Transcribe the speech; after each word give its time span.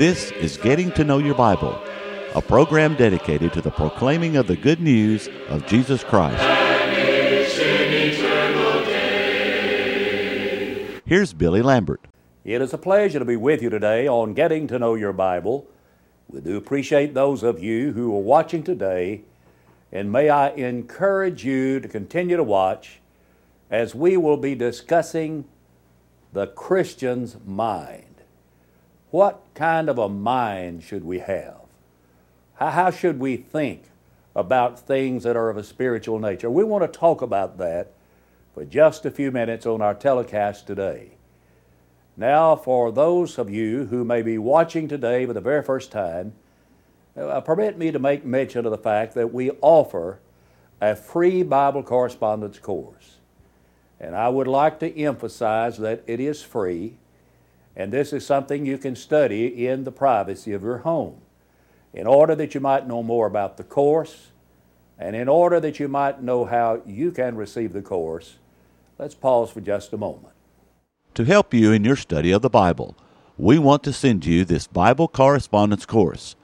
This 0.00 0.30
is 0.30 0.56
Getting 0.56 0.90
to 0.92 1.04
Know 1.04 1.18
Your 1.18 1.34
Bible, 1.34 1.78
a 2.34 2.40
program 2.40 2.94
dedicated 2.94 3.52
to 3.52 3.60
the 3.60 3.70
proclaiming 3.70 4.38
of 4.38 4.46
the 4.46 4.56
good 4.56 4.80
news 4.80 5.28
of 5.50 5.66
Jesus 5.66 6.02
Christ. 6.02 6.42
Here's 11.04 11.34
Billy 11.34 11.60
Lambert. 11.60 12.00
It 12.46 12.62
is 12.62 12.72
a 12.72 12.78
pleasure 12.78 13.18
to 13.18 13.26
be 13.26 13.36
with 13.36 13.60
you 13.60 13.68
today 13.68 14.08
on 14.08 14.32
Getting 14.32 14.66
to 14.68 14.78
Know 14.78 14.94
Your 14.94 15.12
Bible. 15.12 15.66
We 16.30 16.40
do 16.40 16.56
appreciate 16.56 17.12
those 17.12 17.42
of 17.42 17.62
you 17.62 17.92
who 17.92 18.16
are 18.16 18.22
watching 18.22 18.62
today, 18.62 19.24
and 19.92 20.10
may 20.10 20.30
I 20.30 20.48
encourage 20.52 21.44
you 21.44 21.78
to 21.78 21.88
continue 21.88 22.38
to 22.38 22.42
watch 22.42 23.00
as 23.70 23.94
we 23.94 24.16
will 24.16 24.38
be 24.38 24.54
discussing 24.54 25.44
the 26.32 26.46
Christian's 26.46 27.36
mind. 27.44 28.09
What 29.10 29.42
kind 29.54 29.88
of 29.88 29.98
a 29.98 30.08
mind 30.08 30.82
should 30.82 31.04
we 31.04 31.18
have? 31.18 31.56
How, 32.54 32.90
should 32.90 33.18
we 33.18 33.36
think 33.36 33.84
about 34.36 34.78
things 34.78 35.22
that 35.24 35.36
are 35.36 35.48
of 35.48 35.56
a 35.56 35.64
spiritual 35.64 36.18
nature? 36.18 36.50
We 36.50 36.62
want 36.62 36.90
to 36.90 36.98
talk 36.98 37.22
about 37.22 37.58
that 37.58 37.92
for 38.54 38.64
just 38.64 39.06
a 39.06 39.10
few 39.10 39.30
minutes 39.30 39.64
on 39.66 39.80
our 39.80 39.94
telecast 39.94 40.66
today. 40.66 41.12
Now, 42.16 42.54
for 42.54 42.92
those 42.92 43.38
of 43.38 43.48
you 43.48 43.86
who 43.86 44.04
may 44.04 44.20
be 44.20 44.36
watching 44.36 44.88
today 44.88 45.24
for 45.24 45.32
the 45.32 45.40
very 45.40 45.62
first 45.62 45.90
time, 45.90 46.34
uh, 47.16 47.40
permit 47.40 47.78
me 47.78 47.90
to 47.90 47.98
make 47.98 48.24
mention 48.24 48.66
of 48.66 48.70
the 48.70 48.78
fact 48.78 49.14
that 49.14 49.32
we 49.32 49.50
offer 49.62 50.20
a 50.80 50.94
free 50.94 51.42
Bible 51.42 51.82
correspondence 51.82 52.58
course. 52.58 53.16
And 53.98 54.14
I 54.14 54.28
would 54.28 54.48
like 54.48 54.78
to 54.80 54.98
emphasize 54.98 55.78
that 55.78 56.02
it 56.06 56.20
is 56.20 56.42
free. 56.42 56.96
And 57.80 57.90
this 57.90 58.12
is 58.12 58.26
something 58.26 58.66
you 58.66 58.76
can 58.76 58.94
study 58.94 59.66
in 59.66 59.84
the 59.84 59.90
privacy 59.90 60.52
of 60.52 60.62
your 60.62 60.78
home. 60.78 61.22
In 61.94 62.06
order 62.06 62.34
that 62.34 62.54
you 62.54 62.60
might 62.60 62.86
know 62.86 63.02
more 63.02 63.26
about 63.26 63.56
the 63.56 63.64
course, 63.64 64.32
and 64.98 65.16
in 65.16 65.30
order 65.30 65.58
that 65.60 65.80
you 65.80 65.88
might 65.88 66.22
know 66.22 66.44
how 66.44 66.82
you 66.84 67.10
can 67.10 67.36
receive 67.36 67.72
the 67.72 67.80
course, 67.80 68.36
let's 68.98 69.14
pause 69.14 69.50
for 69.50 69.62
just 69.62 69.94
a 69.94 69.96
moment. 69.96 70.34
To 71.14 71.24
help 71.24 71.54
you 71.54 71.72
in 71.72 71.82
your 71.82 71.96
study 71.96 72.32
of 72.32 72.42
the 72.42 72.50
Bible, 72.50 72.98
we 73.38 73.58
want 73.58 73.82
to 73.84 73.94
send 73.94 74.26
you 74.26 74.44
this 74.44 74.66
Bible 74.66 75.08
correspondence 75.08 75.86
course. 75.86 76.36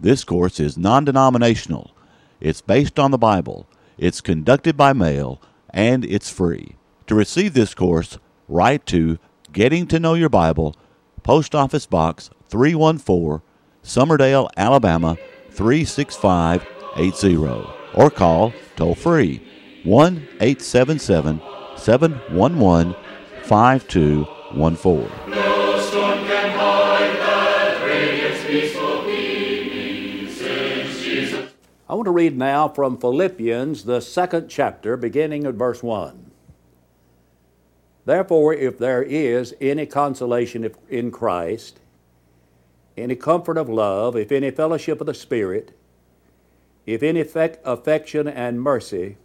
This 0.00 0.24
course 0.24 0.58
is 0.58 0.78
non 0.78 1.04
denominational, 1.04 1.94
it's 2.40 2.62
based 2.62 2.98
on 2.98 3.10
the 3.10 3.18
Bible, 3.18 3.68
it's 3.98 4.22
conducted 4.22 4.74
by 4.74 4.94
mail, 4.94 5.38
and 5.68 6.02
it's 6.06 6.30
free. 6.30 6.76
To 7.08 7.14
receive 7.14 7.52
this 7.52 7.74
course, 7.74 8.16
write 8.48 8.86
to 8.86 9.18
Getting 9.52 9.86
to 9.86 9.98
Know 9.98 10.12
Your 10.12 10.28
Bible, 10.28 10.76
Post 11.22 11.54
Office 11.54 11.86
Box 11.86 12.28
314, 12.50 13.40
Summerdale, 13.82 14.50
Alabama 14.58 15.16
36580, 15.50 17.66
or 17.94 18.10
call 18.10 18.52
toll 18.76 18.94
free 18.94 19.42
1 19.84 20.16
877 20.40 21.40
711 21.76 22.94
5214. 23.44 25.10
No 25.30 25.80
storm 25.80 26.18
can 26.26 26.50
hide 26.50 27.16
that 27.16 27.82
radiance 27.86 28.44
peaceful 28.44 29.02
beaming 29.06 30.30
since 30.30 31.00
Jesus. 31.02 31.54
I 31.88 31.94
want 31.94 32.04
to 32.04 32.10
read 32.10 32.36
now 32.36 32.68
from 32.68 32.98
Philippians, 32.98 33.84
the 33.84 34.00
second 34.00 34.48
chapter, 34.48 34.98
beginning 34.98 35.46
at 35.46 35.54
verse 35.54 35.82
1. 35.82 36.27
Therefore, 38.08 38.54
if 38.54 38.78
there 38.78 39.02
is 39.02 39.54
any 39.60 39.84
consolation 39.84 40.72
in 40.88 41.10
Christ, 41.10 41.78
any 42.96 43.14
comfort 43.14 43.58
of 43.58 43.68
love, 43.68 44.16
if 44.16 44.32
any 44.32 44.50
fellowship 44.50 45.02
of 45.02 45.06
the 45.06 45.12
Spirit, 45.12 45.78
if 46.86 47.02
any 47.02 47.20
affection 47.20 48.26
and 48.26 48.62
mercy, 48.62 49.18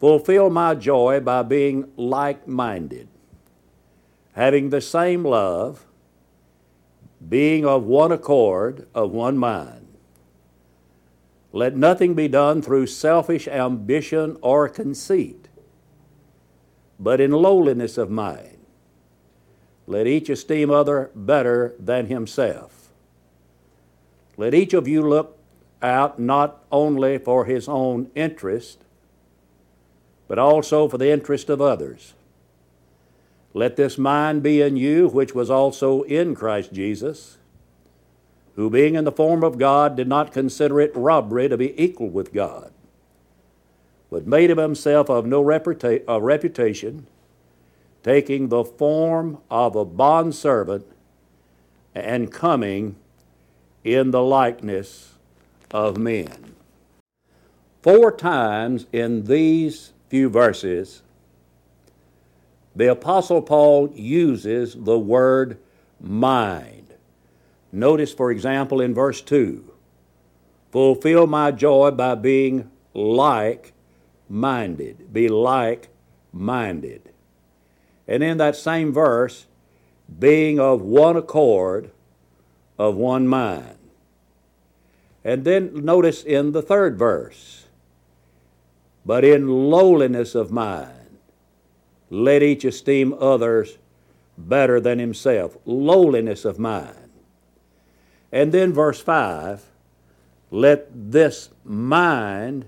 fulfill 0.00 0.50
my 0.50 0.74
joy 0.74 1.20
by 1.20 1.44
being 1.44 1.92
like 1.96 2.48
minded, 2.48 3.06
having 4.32 4.70
the 4.70 4.80
same 4.80 5.22
love, 5.22 5.86
being 7.28 7.64
of 7.64 7.84
one 7.84 8.10
accord, 8.10 8.88
of 8.92 9.12
one 9.12 9.38
mind. 9.38 9.86
Let 11.52 11.76
nothing 11.76 12.14
be 12.14 12.26
done 12.26 12.60
through 12.60 12.88
selfish 12.88 13.46
ambition 13.46 14.36
or 14.42 14.68
conceit 14.68 15.45
but 16.98 17.20
in 17.20 17.30
lowliness 17.30 17.98
of 17.98 18.10
mind. 18.10 18.58
Let 19.86 20.06
each 20.06 20.28
esteem 20.28 20.70
other 20.70 21.10
better 21.14 21.74
than 21.78 22.06
himself. 22.06 22.88
Let 24.36 24.54
each 24.54 24.74
of 24.74 24.88
you 24.88 25.06
look 25.06 25.38
out 25.82 26.18
not 26.18 26.64
only 26.72 27.18
for 27.18 27.44
his 27.44 27.68
own 27.68 28.10
interest, 28.14 28.78
but 30.28 30.38
also 30.38 30.88
for 30.88 30.98
the 30.98 31.10
interest 31.10 31.48
of 31.48 31.60
others. 31.60 32.14
Let 33.54 33.76
this 33.76 33.96
mind 33.96 34.42
be 34.42 34.60
in 34.60 34.76
you, 34.76 35.08
which 35.08 35.34
was 35.34 35.48
also 35.48 36.02
in 36.02 36.34
Christ 36.34 36.72
Jesus, 36.72 37.38
who 38.56 38.68
being 38.68 38.96
in 38.96 39.04
the 39.04 39.12
form 39.12 39.44
of 39.44 39.58
God 39.58 39.96
did 39.96 40.08
not 40.08 40.32
consider 40.32 40.80
it 40.80 40.94
robbery 40.94 41.48
to 41.48 41.56
be 41.56 41.80
equal 41.80 42.10
with 42.10 42.34
God 42.34 42.72
but 44.16 44.26
made 44.26 44.50
of 44.50 44.56
himself 44.56 45.10
of 45.10 45.26
no 45.26 45.44
reputa- 45.44 46.02
of 46.06 46.22
reputation, 46.22 47.06
taking 48.02 48.48
the 48.48 48.64
form 48.64 49.36
of 49.50 49.76
a 49.76 49.84
bondservant 49.84 50.86
and 51.94 52.32
coming 52.32 52.96
in 53.84 54.12
the 54.12 54.22
likeness 54.22 55.18
of 55.70 55.98
men. 55.98 56.54
Four 57.82 58.10
times 58.10 58.86
in 58.90 59.24
these 59.24 59.92
few 60.08 60.30
verses, 60.30 61.02
the 62.74 62.90
Apostle 62.90 63.42
Paul 63.42 63.90
uses 63.94 64.74
the 64.78 64.98
word 64.98 65.58
mind. 66.00 66.94
Notice, 67.70 68.14
for 68.14 68.30
example, 68.30 68.80
in 68.80 68.94
verse 68.94 69.20
2 69.20 69.72
fulfill 70.72 71.26
my 71.26 71.50
joy 71.50 71.90
by 71.90 72.14
being 72.14 72.70
like 72.94 73.74
minded. 74.28 75.12
Be 75.12 75.28
like 75.28 75.88
minded. 76.32 77.12
And 78.08 78.22
in 78.22 78.38
that 78.38 78.56
same 78.56 78.92
verse, 78.92 79.46
being 80.18 80.60
of 80.60 80.82
one 80.82 81.16
accord, 81.16 81.90
of 82.78 82.96
one 82.96 83.26
mind. 83.26 83.78
And 85.24 85.44
then 85.44 85.84
notice 85.84 86.22
in 86.22 86.52
the 86.52 86.62
third 86.62 86.96
verse, 86.98 87.66
but 89.04 89.24
in 89.24 89.48
lowliness 89.48 90.34
of 90.34 90.52
mind, 90.52 91.18
let 92.10 92.42
each 92.42 92.64
esteem 92.64 93.14
others 93.18 93.78
better 94.38 94.80
than 94.80 94.98
himself. 94.98 95.56
Lowliness 95.64 96.44
of 96.44 96.58
mind. 96.58 97.10
And 98.30 98.52
then 98.52 98.72
verse 98.72 99.00
5, 99.00 99.64
let 100.50 100.88
this 100.92 101.50
mind 101.64 102.66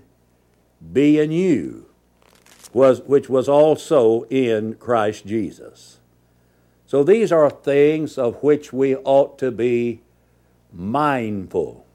be 0.93 1.19
in 1.19 1.31
you, 1.31 1.85
was, 2.73 3.01
which 3.01 3.29
was 3.29 3.49
also 3.49 4.23
in 4.23 4.75
Christ 4.75 5.25
Jesus. 5.25 5.99
So 6.85 7.03
these 7.03 7.31
are 7.31 7.49
things 7.49 8.17
of 8.17 8.41
which 8.41 8.73
we 8.73 8.95
ought 8.95 9.37
to 9.39 9.51
be 9.51 10.01
mindful. 10.73 11.85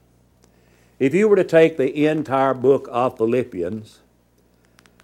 If 0.99 1.13
you 1.13 1.27
were 1.27 1.35
to 1.35 1.43
take 1.43 1.77
the 1.77 2.05
entire 2.05 2.53
book 2.53 2.87
of 2.91 3.17
Philippians, 3.17 3.99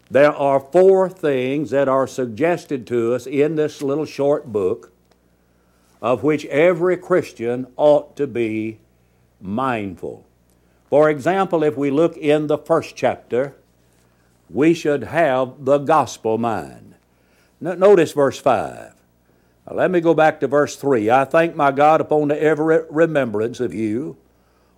there 0.09 0.31
are 0.31 0.59
four 0.59 1.09
things 1.09 1.69
that 1.71 1.87
are 1.87 2.07
suggested 2.07 2.87
to 2.87 3.13
us 3.13 3.25
in 3.25 3.55
this 3.55 3.81
little 3.81 4.05
short 4.05 4.51
book 4.51 4.91
of 6.01 6.23
which 6.23 6.45
every 6.47 6.97
Christian 6.97 7.67
ought 7.77 8.15
to 8.17 8.27
be 8.27 8.79
mindful. 9.39 10.25
For 10.89 11.09
example, 11.09 11.63
if 11.63 11.77
we 11.77 11.91
look 11.91 12.17
in 12.17 12.47
the 12.47 12.57
first 12.57 12.95
chapter, 12.95 13.55
we 14.53 14.73
should 14.73 15.03
have 15.03 15.65
the 15.65 15.77
gospel 15.77 16.37
mind. 16.37 16.95
Notice 17.59 18.11
verse 18.11 18.39
5. 18.39 18.93
Now, 19.67 19.75
let 19.75 19.91
me 19.91 20.01
go 20.01 20.13
back 20.13 20.39
to 20.39 20.47
verse 20.47 20.75
3. 20.75 21.09
I 21.09 21.25
thank 21.25 21.55
my 21.55 21.71
God 21.71 22.01
upon 22.01 22.27
the 22.27 22.41
every 22.41 22.81
remembrance 22.89 23.59
of 23.59 23.73
you, 23.73 24.17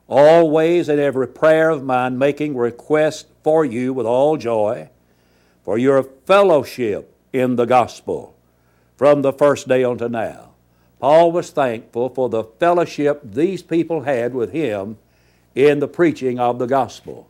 always 0.08 0.90
in 0.90 1.00
every 1.00 1.28
prayer 1.28 1.70
of 1.70 1.84
mine, 1.84 2.18
making 2.18 2.56
request 2.56 3.28
for 3.44 3.64
you 3.64 3.94
with 3.94 4.06
all 4.06 4.38
joy, 4.38 4.90
for 5.64 5.78
your 5.78 6.04
fellowship 6.04 7.16
in 7.32 7.56
the 7.56 7.66
gospel 7.66 8.36
from 8.98 9.22
the 9.22 9.34
first 9.34 9.68
day 9.68 9.84
unto 9.84 10.08
now. 10.08 10.52
Paul 11.00 11.32
was 11.32 11.50
thankful 11.50 12.10
for 12.10 12.30
the 12.30 12.44
fellowship 12.44 13.22
these 13.24 13.64
people 13.64 14.02
had 14.02 14.34
with 14.34 14.52
him 14.52 14.98
in 15.56 15.80
the 15.80 15.88
preaching 15.88 16.40
of 16.40 16.60
the 16.60 16.68
gospel. 16.68 17.30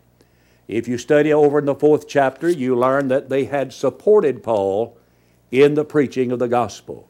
If 0.74 0.88
you 0.88 0.98
study 0.98 1.32
over 1.32 1.60
in 1.60 1.66
the 1.66 1.76
fourth 1.76 2.08
chapter, 2.08 2.50
you 2.50 2.76
learn 2.76 3.08
that 3.10 3.30
they 3.30 3.46
had 3.46 3.72
supported 3.72 4.42
Paul 4.42 4.98
in 5.52 5.76
the 5.76 5.86
preaching 5.86 6.32
of 6.32 6.40
the 6.40 6.48
gospel. 6.48 7.08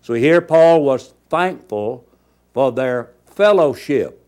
So 0.00 0.14
here 0.14 0.40
Paul 0.40 0.84
was 0.84 1.12
thankful 1.28 2.06
for 2.54 2.70
their 2.70 3.10
fellowship 3.26 4.24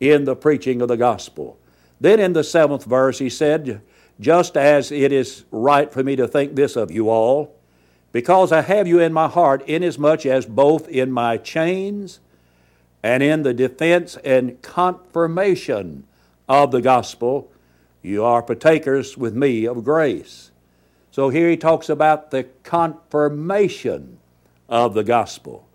in 0.00 0.26
the 0.26 0.36
preaching 0.36 0.82
of 0.82 0.88
the 0.88 0.98
gospel. 0.98 1.58
Then 1.98 2.20
in 2.20 2.34
the 2.34 2.44
seventh 2.44 2.84
verse, 2.84 3.20
he 3.20 3.30
said, 3.30 3.80
Just 4.20 4.54
as 4.58 4.92
it 4.92 5.12
is 5.12 5.46
right 5.50 5.90
for 5.90 6.04
me 6.04 6.14
to 6.16 6.28
think 6.28 6.56
this 6.56 6.76
of 6.76 6.90
you 6.90 7.08
all, 7.08 7.56
because 8.12 8.52
I 8.52 8.60
have 8.60 8.86
you 8.86 9.00
in 9.00 9.14
my 9.14 9.28
heart, 9.28 9.66
inasmuch 9.66 10.26
as 10.26 10.44
both 10.44 10.88
in 10.88 11.10
my 11.10 11.38
chains 11.38 12.20
and 13.02 13.22
in 13.22 13.44
the 13.44 13.54
defense 13.54 14.18
and 14.22 14.60
confirmation 14.60 16.04
of 16.46 16.70
the 16.70 16.82
gospel, 16.82 17.50
you 18.06 18.22
are 18.22 18.40
partakers 18.40 19.18
with 19.18 19.34
me 19.34 19.66
of 19.66 19.82
grace. 19.82 20.52
So 21.10 21.28
here 21.28 21.50
he 21.50 21.56
talks 21.56 21.88
about 21.88 22.30
the 22.30 22.44
confirmation 22.62 24.18
of 24.68 24.94
the 24.94 25.02
gospel. 25.02 25.66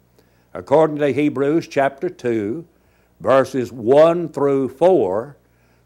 According 0.53 0.97
to 0.99 1.11
Hebrews 1.11 1.67
chapter 1.67 2.09
2, 2.09 2.65
verses 3.19 3.71
1 3.73 4.29
through 4.29 4.69
4, 4.69 5.35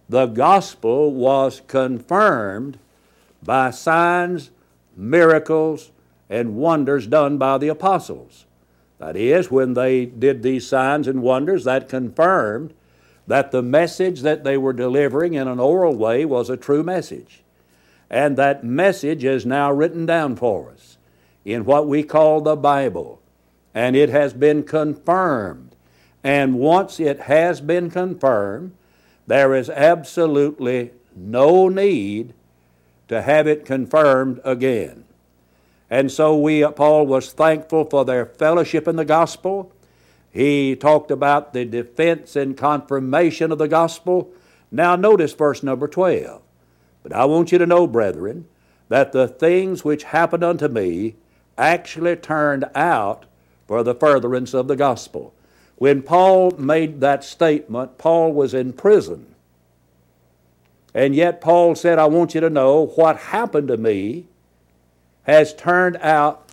the 0.07 0.27
gospel 0.27 1.11
was 1.11 1.63
confirmed 1.67 2.77
by 3.41 3.71
signs, 3.71 4.51
miracles, 4.95 5.91
and 6.29 6.57
wonders 6.57 7.07
done 7.07 7.39
by 7.39 7.57
the 7.57 7.69
apostles. 7.69 8.45
That 8.99 9.15
is, 9.15 9.49
when 9.49 9.73
they 9.73 10.05
did 10.05 10.43
these 10.43 10.67
signs 10.67 11.07
and 11.07 11.23
wonders, 11.23 11.63
that 11.63 11.89
confirmed 11.89 12.75
that 13.27 13.51
the 13.51 13.61
message 13.61 14.21
that 14.21 14.43
they 14.43 14.57
were 14.57 14.73
delivering 14.73 15.33
in 15.33 15.47
an 15.47 15.59
oral 15.59 15.95
way 15.95 16.25
was 16.25 16.49
a 16.49 16.57
true 16.57 16.83
message. 16.83 17.43
And 18.09 18.37
that 18.37 18.63
message 18.63 19.23
is 19.23 19.45
now 19.45 19.71
written 19.71 20.05
down 20.05 20.35
for 20.35 20.69
us 20.71 20.97
in 21.43 21.65
what 21.65 21.87
we 21.87 22.03
call 22.03 22.41
the 22.41 22.55
Bible. 22.55 23.21
And 23.73 23.95
it 23.95 24.09
has 24.09 24.33
been 24.33 24.63
confirmed. 24.63 25.75
And 26.23 26.55
once 26.55 26.99
it 26.99 27.21
has 27.21 27.61
been 27.61 27.89
confirmed, 27.89 28.75
there 29.27 29.55
is 29.55 29.69
absolutely 29.69 30.91
no 31.15 31.67
need 31.67 32.33
to 33.07 33.21
have 33.21 33.47
it 33.47 33.65
confirmed 33.65 34.39
again. 34.43 35.05
And 35.89 36.11
so 36.11 36.35
we, 36.37 36.65
Paul 36.67 37.05
was 37.05 37.31
thankful 37.31 37.85
for 37.85 38.05
their 38.05 38.25
fellowship 38.25 38.87
in 38.87 38.95
the 38.95 39.05
gospel. 39.05 39.71
He 40.35 40.75
talked 40.75 41.11
about 41.11 41.53
the 41.53 41.63
defense 41.63 42.35
and 42.35 42.57
confirmation 42.57 43.53
of 43.53 43.57
the 43.57 43.69
gospel. 43.69 44.33
Now 44.69 44.97
notice 44.97 45.31
verse 45.31 45.63
number 45.63 45.87
12. 45.87 46.41
But 47.03 47.13
I 47.13 47.23
want 47.23 47.53
you 47.53 47.57
to 47.57 47.65
know, 47.65 47.87
brethren, 47.87 48.45
that 48.89 49.13
the 49.13 49.29
things 49.29 49.85
which 49.85 50.03
happened 50.03 50.43
unto 50.43 50.67
me 50.67 51.15
actually 51.57 52.17
turned 52.17 52.65
out 52.75 53.23
for 53.65 53.81
the 53.81 53.95
furtherance 53.95 54.53
of 54.53 54.67
the 54.67 54.75
gospel. 54.75 55.33
When 55.77 56.01
Paul 56.01 56.51
made 56.57 56.99
that 56.99 57.23
statement, 57.23 57.97
Paul 57.97 58.33
was 58.33 58.53
in 58.53 58.73
prison. 58.73 59.33
And 60.93 61.15
yet 61.15 61.39
Paul 61.39 61.75
said, 61.75 61.97
I 61.97 62.07
want 62.07 62.35
you 62.35 62.41
to 62.41 62.49
know 62.49 62.87
what 62.87 63.15
happened 63.17 63.69
to 63.69 63.77
me 63.77 64.25
has 65.23 65.53
turned 65.53 65.95
out 66.01 66.51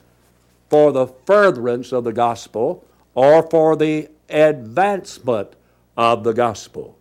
for 0.71 0.93
the 0.93 1.09
furtherance 1.09 1.91
of 1.91 2.05
the 2.05 2.13
gospel 2.13 2.85
or 3.15 3.43
for 3.49 3.77
the 3.77 4.09
advancement 4.29 5.55
of 5.97 6.25
the 6.25 6.33
gospel. 6.33 6.99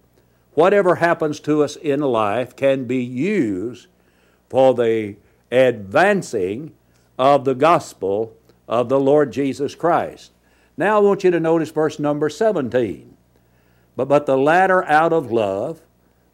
Whatever 0.54 0.96
happens 0.96 1.40
to 1.42 1.64
us 1.64 1.76
in 1.76 2.02
life 2.02 2.56
can 2.56 2.86
be 2.86 3.04
used 3.04 3.88
for 4.50 4.74
the 4.74 5.16
advancing 5.52 6.74
of 7.18 7.46
the 7.46 7.56
gospel 7.56 8.36
of 8.68 8.90
the 8.90 9.00
Lord 9.00 9.32
Jesus 9.32 9.76
Christ. 9.76 10.32
Now 10.76 10.98
I 10.98 11.00
want 11.00 11.24
you 11.24 11.32
to 11.32 11.40
notice 11.40 11.70
verse 11.70 12.00
number 12.00 12.30
17. 12.30 13.16
But, 13.96 14.08
but 14.08 14.26
the 14.26 14.38
latter 14.38 14.84
out 14.86 15.14
of 15.14 15.32
love, 15.32 15.82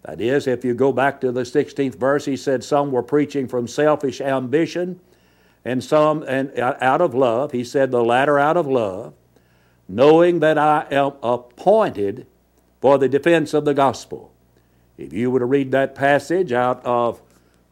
that 0.04 0.22
is, 0.22 0.48
if 0.48 0.64
you 0.64 0.74
go 0.74 0.94
back 0.94 1.20
to 1.22 1.32
the 1.32 1.42
16th 1.42 1.96
verse, 1.96 2.26
he 2.26 2.38
said 2.38 2.64
some 2.64 2.92
were 2.92 3.04
preaching 3.04 3.48
from 3.48 3.68
selfish 3.68 4.22
ambition, 4.22 5.00
and 5.66 5.84
some 5.84 6.24
and 6.24 6.58
uh, 6.58 6.78
out 6.80 7.02
of 7.02 7.14
love. 7.14 7.52
He 7.52 7.64
said 7.64 7.92
the 7.92 8.04
latter 8.04 8.40
out 8.40 8.56
of 8.56 8.68
love, 8.68 9.14
knowing 9.88 10.40
that 10.40 10.58
I 10.58 10.86
am 10.92 11.14
appointed 11.24 12.28
for 12.82 12.98
the 12.98 13.10
defense 13.10 13.54
of 13.54 13.66
the 13.66 13.74
gospel. 13.74 14.32
If 14.98 15.14
you 15.14 15.32
were 15.32 15.40
to 15.40 15.46
read 15.46 15.72
that 15.72 15.96
passage 15.96 16.52
out 16.52 16.84
of 16.86 17.22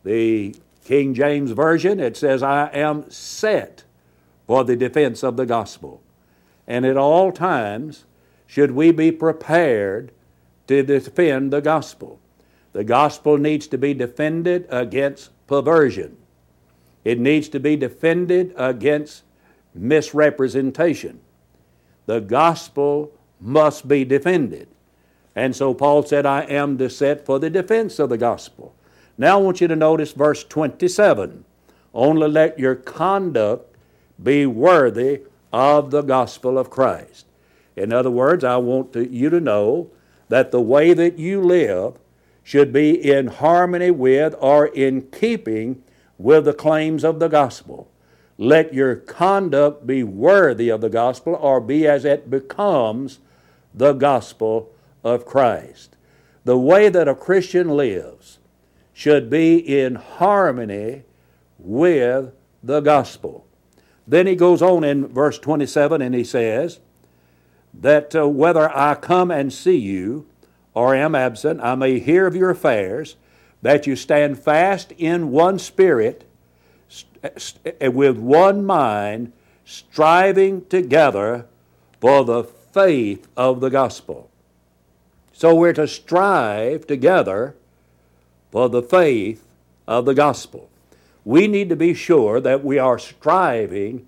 the 0.03 0.55
King 0.83 1.13
James 1.13 1.51
Version, 1.51 1.99
it 1.99 2.15
says, 2.15 2.43
I 2.43 2.69
am 2.69 3.09
set 3.09 3.83
for 4.45 4.63
the 4.63 4.75
defense 4.75 5.23
of 5.23 5.35
the 5.35 5.45
gospel. 5.45 6.01
And 6.67 6.85
at 6.85 6.97
all 6.97 7.31
times 7.31 8.05
should 8.47 8.71
we 8.71 8.91
be 8.91 9.11
prepared 9.11 10.11
to 10.67 10.83
defend 10.83 11.51
the 11.51 11.61
gospel. 11.61 12.19
The 12.73 12.83
gospel 12.83 13.37
needs 13.37 13.67
to 13.67 13.77
be 13.77 13.93
defended 13.93 14.67
against 14.69 15.31
perversion. 15.47 16.17
It 17.03 17.19
needs 17.19 17.49
to 17.49 17.59
be 17.59 17.75
defended 17.75 18.53
against 18.57 19.23
misrepresentation. 19.73 21.19
The 22.05 22.19
gospel 22.21 23.11
must 23.39 23.87
be 23.87 24.05
defended. 24.05 24.67
And 25.35 25.55
so 25.55 25.73
Paul 25.73 26.03
said, 26.03 26.25
I 26.25 26.41
am 26.43 26.77
to 26.77 26.89
set 26.89 27.25
for 27.25 27.39
the 27.39 27.49
defense 27.49 27.99
of 27.99 28.09
the 28.09 28.17
gospel. 28.17 28.73
Now 29.17 29.39
I 29.39 29.41
want 29.41 29.61
you 29.61 29.67
to 29.67 29.75
notice 29.75 30.11
verse 30.11 30.43
27. 30.43 31.43
Only 31.93 32.27
let 32.27 32.59
your 32.59 32.75
conduct 32.75 33.75
be 34.21 34.45
worthy 34.45 35.21
of 35.51 35.91
the 35.91 36.01
gospel 36.01 36.57
of 36.57 36.69
Christ. 36.69 37.25
In 37.75 37.91
other 37.91 38.11
words, 38.11 38.43
I 38.43 38.57
want 38.57 38.93
to, 38.93 39.07
you 39.07 39.29
to 39.29 39.39
know 39.39 39.89
that 40.29 40.51
the 40.51 40.61
way 40.61 40.93
that 40.93 41.19
you 41.19 41.41
live 41.41 41.95
should 42.43 42.71
be 42.71 43.11
in 43.11 43.27
harmony 43.27 43.91
with 43.91 44.35
or 44.39 44.67
in 44.67 45.01
keeping 45.11 45.81
with 46.17 46.45
the 46.45 46.53
claims 46.53 47.03
of 47.03 47.19
the 47.19 47.27
gospel. 47.27 47.89
Let 48.37 48.73
your 48.73 48.95
conduct 48.95 49.87
be 49.87 50.03
worthy 50.03 50.69
of 50.69 50.81
the 50.81 50.89
gospel 50.89 51.35
or 51.35 51.61
be 51.61 51.87
as 51.87 52.03
it 52.03 52.29
becomes 52.29 53.19
the 53.73 53.93
gospel 53.93 54.71
of 55.03 55.25
Christ. 55.25 55.95
The 56.43 56.57
way 56.57 56.89
that 56.89 57.07
a 57.07 57.15
Christian 57.15 57.69
lives 57.69 58.39
should 58.93 59.29
be 59.29 59.57
in 59.57 59.95
harmony 59.95 61.03
with 61.57 62.33
the 62.63 62.81
gospel. 62.81 63.45
Then 64.07 64.27
he 64.27 64.35
goes 64.35 64.61
on 64.61 64.83
in 64.83 65.07
verse 65.07 65.39
27 65.39 66.01
and 66.01 66.13
he 66.13 66.23
says, 66.23 66.79
That 67.73 68.15
uh, 68.15 68.27
whether 68.27 68.75
I 68.75 68.95
come 68.95 69.31
and 69.31 69.51
see 69.51 69.77
you 69.77 70.27
or 70.73 70.93
am 70.93 71.15
absent, 71.15 71.61
I 71.61 71.75
may 71.75 71.99
hear 71.99 72.27
of 72.27 72.35
your 72.35 72.51
affairs 72.51 73.15
that 73.61 73.87
you 73.87 73.95
stand 73.95 74.37
fast 74.37 74.91
in 74.97 75.31
one 75.31 75.57
spirit, 75.57 76.24
Eh, 77.23 77.87
with 77.87 78.17
one 78.17 78.65
mind, 78.65 79.31
striving 79.63 80.65
together 80.65 81.45
for 81.99 82.23
the 82.23 82.43
faith 82.43 83.27
of 83.35 83.61
the 83.61 83.69
gospel. 83.69 84.29
So 85.33 85.55
we're 85.55 85.73
to 85.73 85.87
strive 85.87 86.87
together 86.87 87.55
for 88.51 88.69
the 88.69 88.83
faith 88.83 89.45
of 89.87 90.05
the 90.05 90.13
gospel. 90.13 90.69
We 91.23 91.47
need 91.47 91.69
to 91.69 91.75
be 91.75 91.93
sure 91.93 92.39
that 92.39 92.63
we 92.63 92.77
are 92.77 92.99
striving 92.99 94.07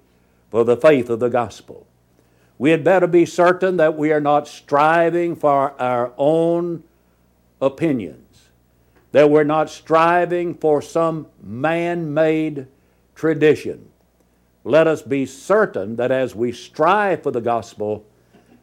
for 0.52 0.64
the 0.64 0.78
faith 0.78 1.10
of 1.10 1.20
the 1.20 1.30
gospel. 1.30 1.88
We 2.60 2.72
had 2.72 2.84
better 2.84 3.08
be 3.08 3.26
certain 3.26 3.78
that 3.78 3.98
we 3.98 4.12
are 4.12 4.22
not 4.22 4.48
striving 4.48 5.36
for 5.36 5.80
our 5.82 6.14
own 6.18 6.84
opinions 7.60 8.27
that 9.12 9.30
we're 9.30 9.44
not 9.44 9.70
striving 9.70 10.54
for 10.56 10.82
some 10.82 11.28
man 11.42 12.14
made 12.14 12.68
tradition. 13.16 13.90
Let 14.64 14.88
us 14.88 15.02
be 15.02 15.26
certain 15.26 15.96
that 15.96 16.12
as 16.12 16.36
we 16.36 16.52
strive 16.52 17.24
for 17.24 17.32
the 17.32 17.42
gospel, 17.42 18.06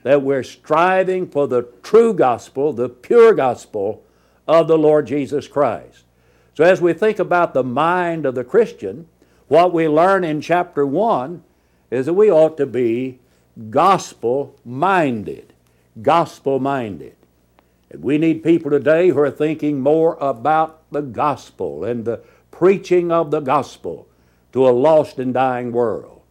that 0.03 0.23
we're 0.23 0.43
striving 0.43 1.27
for 1.27 1.49
the 1.49 1.63
true 1.83 2.13
gospel, 2.13 2.73
the 2.73 2.91
pure 2.91 3.33
gospel 3.33 4.05
of 4.47 4.69
the 4.69 4.77
Lord 4.77 5.07
Jesus 5.07 5.49
Christ. 5.49 6.05
So, 6.55 6.63
as 6.63 6.81
we 6.81 6.93
think 6.93 7.19
about 7.19 7.55
the 7.55 7.65
mind 7.65 8.27
of 8.27 8.35
the 8.35 8.45
Christian, 8.45 9.09
what 9.49 9.73
we 9.73 9.89
learn 9.89 10.25
in 10.25 10.41
chapter 10.41 10.87
1 10.87 11.43
is 11.91 12.07
that 12.07 12.15
we 12.15 12.31
ought 12.31 12.57
to 12.59 12.67
be 12.67 13.19
gospel 13.71 14.55
minded. 14.65 15.53
Gospel 16.01 16.61
minded. 16.61 17.14
We 18.01 18.19
need 18.19 18.43
people 18.43 18.71
today 18.71 19.09
who 19.09 19.19
are 19.21 19.31
thinking 19.31 19.81
more 19.81 20.17
about 20.21 20.83
the 20.91 21.03
gospel 21.03 21.85
and 21.85 22.05
the 22.05 22.23
preaching 22.51 23.11
of 23.11 23.31
the 23.31 23.41
gospel 23.41 24.09
to 24.53 24.69
a 24.69 24.71
lost 24.71 25.19
and 25.19 25.35
dying 25.35 25.73
world. 25.73 26.23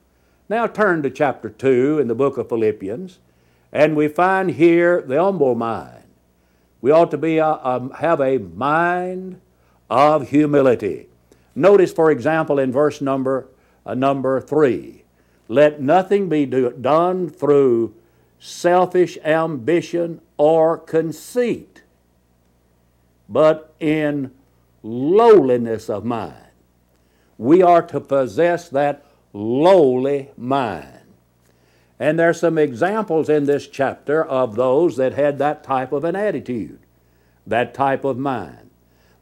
Now 0.50 0.68
turn 0.68 1.04
to 1.04 1.10
chapter 1.10 1.50
2 1.50 2.00
in 2.00 2.08
the 2.08 2.16
book 2.16 2.38
of 2.38 2.50
Philippians, 2.50 3.20
and 3.72 3.96
we 3.96 4.08
find 4.08 4.52
here 4.52 5.02
the 5.02 5.22
humble 5.22 5.56
mind. 5.56 6.04
We 6.82 6.92
ought 6.92 7.12
to 7.12 7.18
be 7.18 7.38
a, 7.38 7.46
a, 7.46 7.96
have 7.98 8.20
a 8.20 8.38
mind 8.38 9.40
of 9.90 10.30
humility. 10.30 11.08
Notice, 11.56 11.94
for 11.94 12.12
example, 12.12 12.60
in 12.60 12.72
verse 12.72 13.02
number, 13.02 13.48
uh, 13.86 13.94
number 13.94 14.42
3 14.42 15.04
let 15.48 15.82
nothing 15.82 16.30
be 16.30 16.46
do, 16.46 16.72
done 16.72 17.30
through 17.30 17.94
selfish 18.40 19.18
ambition 19.24 20.22
or 20.44 20.78
conceit, 20.78 21.84
but 23.30 23.74
in 23.80 24.30
lowliness 24.84 25.90
of 25.90 26.04
mind. 26.04 26.52
We 27.38 27.62
are 27.62 27.82
to 27.84 28.02
possess 28.02 28.68
that 28.68 29.06
lowly 29.32 30.32
mind. 30.36 31.00
And 31.98 32.20
there's 32.20 32.42
some 32.42 32.58
examples 32.58 33.30
in 33.30 33.46
this 33.46 33.70
chapter 33.70 34.22
of 34.22 34.58
those 34.58 34.98
that 34.98 35.14
had 35.14 35.38
that 35.38 35.64
type 35.64 35.94
of 35.94 36.04
an 36.04 36.18
attitude, 36.18 36.80
that 37.48 37.74
type 37.74 38.04
of 38.04 38.18
mind. 38.18 38.70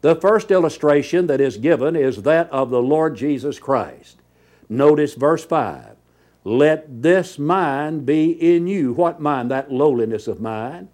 The 0.00 0.16
first 0.16 0.50
illustration 0.50 1.28
that 1.28 1.40
is 1.40 1.56
given 1.56 1.94
is 1.94 2.24
that 2.24 2.50
of 2.50 2.70
the 2.70 2.82
Lord 2.82 3.16
Jesus 3.16 3.60
Christ. 3.60 4.18
Notice 4.68 5.14
verse 5.14 5.44
5. 5.44 5.94
Let 6.42 7.02
this 7.02 7.38
mind 7.38 8.04
be 8.04 8.32
in 8.32 8.66
you. 8.66 8.92
What 8.92 9.20
mind? 9.20 9.52
That 9.52 9.70
lowliness 9.70 10.26
of 10.26 10.40
mind, 10.40 10.88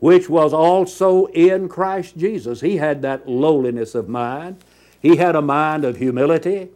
which 0.00 0.28
was 0.28 0.52
also 0.52 1.26
in 1.26 1.68
Christ 1.68 2.16
Jesus. 2.16 2.60
He 2.60 2.78
had 2.78 3.02
that 3.02 3.28
lowliness 3.28 3.94
of 3.94 4.08
mind. 4.08 4.56
He 5.00 5.16
had 5.16 5.36
a 5.36 5.42
mind 5.42 5.84
of 5.84 5.98
humility. 5.98 6.70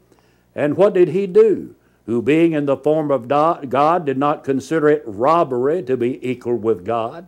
And 0.55 0.77
what 0.77 0.95
did 0.95 1.09
he 1.09 1.27
do? 1.27 1.75
Who, 2.07 2.21
being 2.21 2.53
in 2.53 2.67
the 2.67 2.77
form 2.77 3.11
of 3.11 3.29
God, 3.29 4.05
did 4.05 4.19
not 4.19 4.45
consider 4.45 4.89
it 4.89 5.03
robbery 5.07 5.83
to 5.85 5.97
be 5.97 6.27
equal 6.27 6.57
with 6.57 6.85
God. 6.85 7.27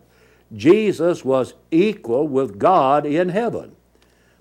Jesus 0.55 1.25
was 1.25 1.55
equal 1.71 2.27
with 2.27 2.59
God 2.59 3.05
in 3.05 3.29
heaven. 3.29 3.75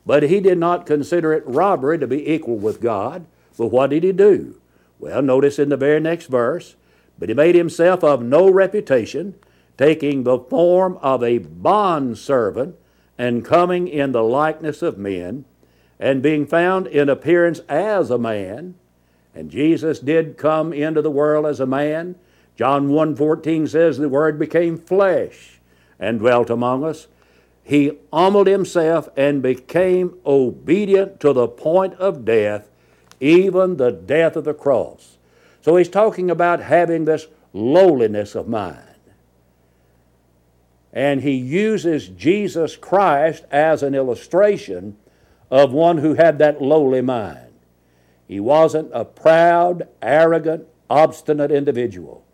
But 0.04 0.24
he 0.24 0.40
did 0.40 0.58
not 0.58 0.86
consider 0.86 1.32
it 1.32 1.42
robbery 1.46 1.98
to 1.98 2.06
be 2.06 2.30
equal 2.30 2.58
with 2.58 2.80
God. 2.80 3.24
But 3.56 3.68
what 3.68 3.90
did 3.90 4.04
he 4.04 4.12
do? 4.12 4.60
Well, 4.98 5.22
notice 5.22 5.58
in 5.58 5.70
the 5.70 5.76
very 5.76 6.00
next 6.00 6.26
verse, 6.26 6.76
but 7.18 7.28
he 7.28 7.34
made 7.34 7.54
himself 7.54 8.04
of 8.04 8.22
no 8.22 8.50
reputation, 8.50 9.34
taking 9.78 10.22
the 10.22 10.38
form 10.38 10.98
of 11.02 11.22
a 11.22 11.38
bondservant, 11.38 12.76
and 13.18 13.44
coming 13.44 13.88
in 13.88 14.12
the 14.12 14.22
likeness 14.22 14.82
of 14.82 14.98
men, 14.98 15.44
and 15.98 16.22
being 16.22 16.46
found 16.46 16.86
in 16.86 17.08
appearance 17.08 17.60
as 17.68 18.10
a 18.10 18.18
man. 18.18 18.74
And 19.34 19.50
Jesus 19.50 19.98
did 19.98 20.36
come 20.36 20.72
into 20.72 21.00
the 21.02 21.10
world 21.10 21.46
as 21.46 21.60
a 21.60 21.66
man. 21.66 22.16
John 22.56 22.88
1:14 22.88 23.66
says 23.66 23.98
the 23.98 24.08
word 24.08 24.38
became 24.38 24.78
flesh 24.78 25.60
and 25.98 26.18
dwelt 26.18 26.50
among 26.50 26.84
us 26.84 27.08
he 27.66 27.98
humbled 28.12 28.46
himself 28.46 29.08
and 29.16 29.42
became 29.42 30.16
obedient 30.24 31.18
to 31.18 31.32
the 31.32 31.48
point 31.48 31.94
of 31.94 32.24
death, 32.24 32.70
even 33.18 33.76
the 33.76 33.90
death 33.90 34.36
of 34.36 34.44
the 34.44 34.54
cross. 34.54 35.16
So 35.62 35.74
he's 35.74 35.88
talking 35.88 36.30
about 36.30 36.60
having 36.60 37.06
this 37.06 37.26
lowliness 37.52 38.36
of 38.36 38.46
mind. 38.46 38.78
And 40.96 41.20
he 41.20 41.32
uses 41.32 42.08
Jesus 42.08 42.74
Christ 42.74 43.44
as 43.50 43.82
an 43.82 43.94
illustration 43.94 44.96
of 45.50 45.70
one 45.70 45.98
who 45.98 46.14
had 46.14 46.38
that 46.38 46.62
lowly 46.62 47.02
mind. 47.02 47.52
He 48.26 48.40
wasn't 48.40 48.90
a 48.94 49.04
proud, 49.04 49.86
arrogant, 50.00 50.66
obstinate 50.88 51.50
individual. 51.50 52.24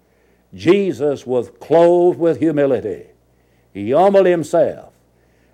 Jesus 0.55 1.27
was 1.27 1.51
clothed 1.59 2.21
with 2.21 2.39
humility. 2.39 3.07
He 3.75 3.91
humbled 3.91 4.27
himself 4.27 4.93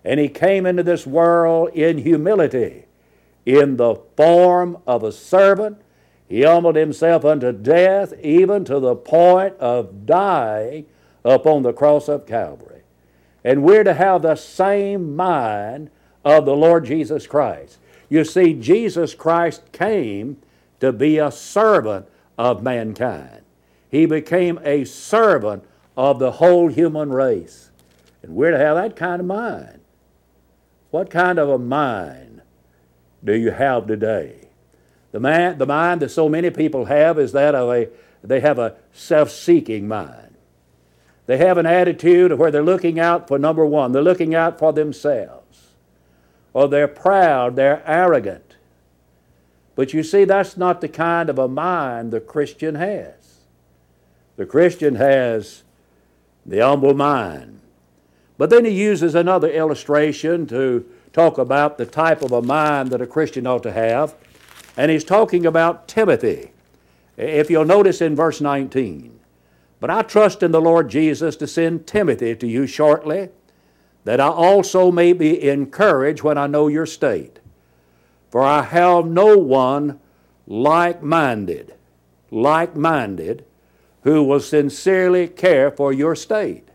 and 0.04 0.20
he 0.20 0.28
came 0.28 0.66
into 0.66 0.82
this 0.82 1.06
world 1.06 1.70
in 1.70 1.96
humility, 1.96 2.84
in 3.46 3.78
the 3.78 3.94
form 4.18 4.76
of 4.86 5.02
a 5.02 5.12
servant. 5.12 5.80
He 6.28 6.42
humbled 6.42 6.76
himself 6.76 7.24
unto 7.24 7.52
death, 7.52 8.12
even 8.22 8.66
to 8.66 8.78
the 8.78 8.94
point 8.94 9.54
of 9.54 10.04
dying 10.04 10.84
upon 11.24 11.62
the 11.62 11.72
cross 11.72 12.06
of 12.08 12.26
Calvary. 12.26 12.77
And 13.48 13.62
we're 13.62 13.82
to 13.82 13.94
have 13.94 14.20
the 14.20 14.36
same 14.36 15.16
mind 15.16 15.88
of 16.22 16.44
the 16.44 16.54
Lord 16.54 16.84
Jesus 16.84 17.26
Christ. 17.26 17.78
You 18.10 18.22
see, 18.22 18.52
Jesus 18.52 19.14
Christ 19.14 19.72
came 19.72 20.36
to 20.80 20.92
be 20.92 21.16
a 21.16 21.32
servant 21.32 22.06
of 22.36 22.62
mankind. 22.62 23.40
He 23.90 24.04
became 24.04 24.60
a 24.62 24.84
servant 24.84 25.64
of 25.96 26.18
the 26.18 26.32
whole 26.32 26.68
human 26.68 27.08
race. 27.08 27.70
And 28.22 28.34
we're 28.34 28.50
to 28.50 28.58
have 28.58 28.76
that 28.76 28.96
kind 28.96 29.18
of 29.18 29.26
mind. 29.26 29.80
What 30.90 31.08
kind 31.08 31.38
of 31.38 31.48
a 31.48 31.58
mind 31.58 32.42
do 33.24 33.32
you 33.34 33.52
have 33.52 33.86
today? 33.86 34.48
The, 35.12 35.20
man, 35.20 35.56
the 35.56 35.64
mind 35.64 36.02
that 36.02 36.10
so 36.10 36.28
many 36.28 36.50
people 36.50 36.84
have 36.84 37.18
is 37.18 37.32
that 37.32 37.54
of 37.54 37.70
a, 37.70 37.88
they 38.22 38.40
have 38.40 38.58
a 38.58 38.76
self 38.92 39.30
seeking 39.30 39.88
mind. 39.88 40.27
They 41.28 41.37
have 41.37 41.58
an 41.58 41.66
attitude 41.66 42.32
where 42.38 42.50
they're 42.50 42.62
looking 42.62 42.99
out 42.99 43.28
for 43.28 43.38
number 43.38 43.66
one, 43.66 43.92
they're 43.92 44.00
looking 44.00 44.35
out 44.35 44.58
for 44.58 44.73
themselves. 44.73 45.75
Or 46.54 46.68
they're 46.68 46.88
proud, 46.88 47.54
they're 47.54 47.82
arrogant. 47.87 48.56
But 49.76 49.92
you 49.92 50.02
see, 50.02 50.25
that's 50.25 50.56
not 50.56 50.80
the 50.80 50.88
kind 50.88 51.28
of 51.28 51.38
a 51.38 51.47
mind 51.47 52.12
the 52.12 52.20
Christian 52.20 52.76
has. 52.76 53.40
The 54.37 54.47
Christian 54.47 54.94
has 54.94 55.64
the 56.47 56.61
humble 56.61 56.94
mind. 56.94 57.61
But 58.38 58.49
then 58.49 58.64
he 58.64 58.70
uses 58.70 59.14
another 59.14 59.50
illustration 59.50 60.47
to 60.47 60.88
talk 61.12 61.37
about 61.37 61.76
the 61.76 61.85
type 61.85 62.23
of 62.23 62.32
a 62.32 62.40
mind 62.40 62.88
that 62.88 63.02
a 63.02 63.06
Christian 63.06 63.47
ought 63.47 63.64
to 63.64 63.73
have. 63.73 64.14
And 64.78 64.90
he's 64.90 65.04
talking 65.04 65.44
about 65.44 65.88
Timothy. 65.88 66.52
If 67.18 67.50
you'll 67.50 67.66
notice 67.66 68.00
in 68.00 68.16
verse 68.16 68.40
19, 68.40 69.17
but 69.80 69.90
I 69.90 70.02
trust 70.02 70.42
in 70.42 70.50
the 70.50 70.61
Lord 70.61 70.88
Jesus 70.90 71.37
to 71.37 71.47
send 71.47 71.87
Timothy 71.87 72.35
to 72.37 72.47
you 72.47 72.66
shortly, 72.66 73.28
that 74.04 74.20
I 74.20 74.28
also 74.28 74.90
may 74.90 75.12
be 75.12 75.49
encouraged 75.49 76.23
when 76.23 76.38
I 76.38 76.47
know 76.47 76.68
your 76.68 76.87
state. 76.87 77.40
For 78.30 78.42
I 78.42 78.62
have 78.62 79.06
no 79.06 79.37
one 79.37 80.00
like 80.47 81.02
minded, 81.02 81.75
like 82.30 82.75
minded, 82.75 83.44
who 84.02 84.23
will 84.23 84.40
sincerely 84.40 85.28
care 85.28 85.70
for 85.70 85.92
your 85.92 86.14
state. 86.14 86.68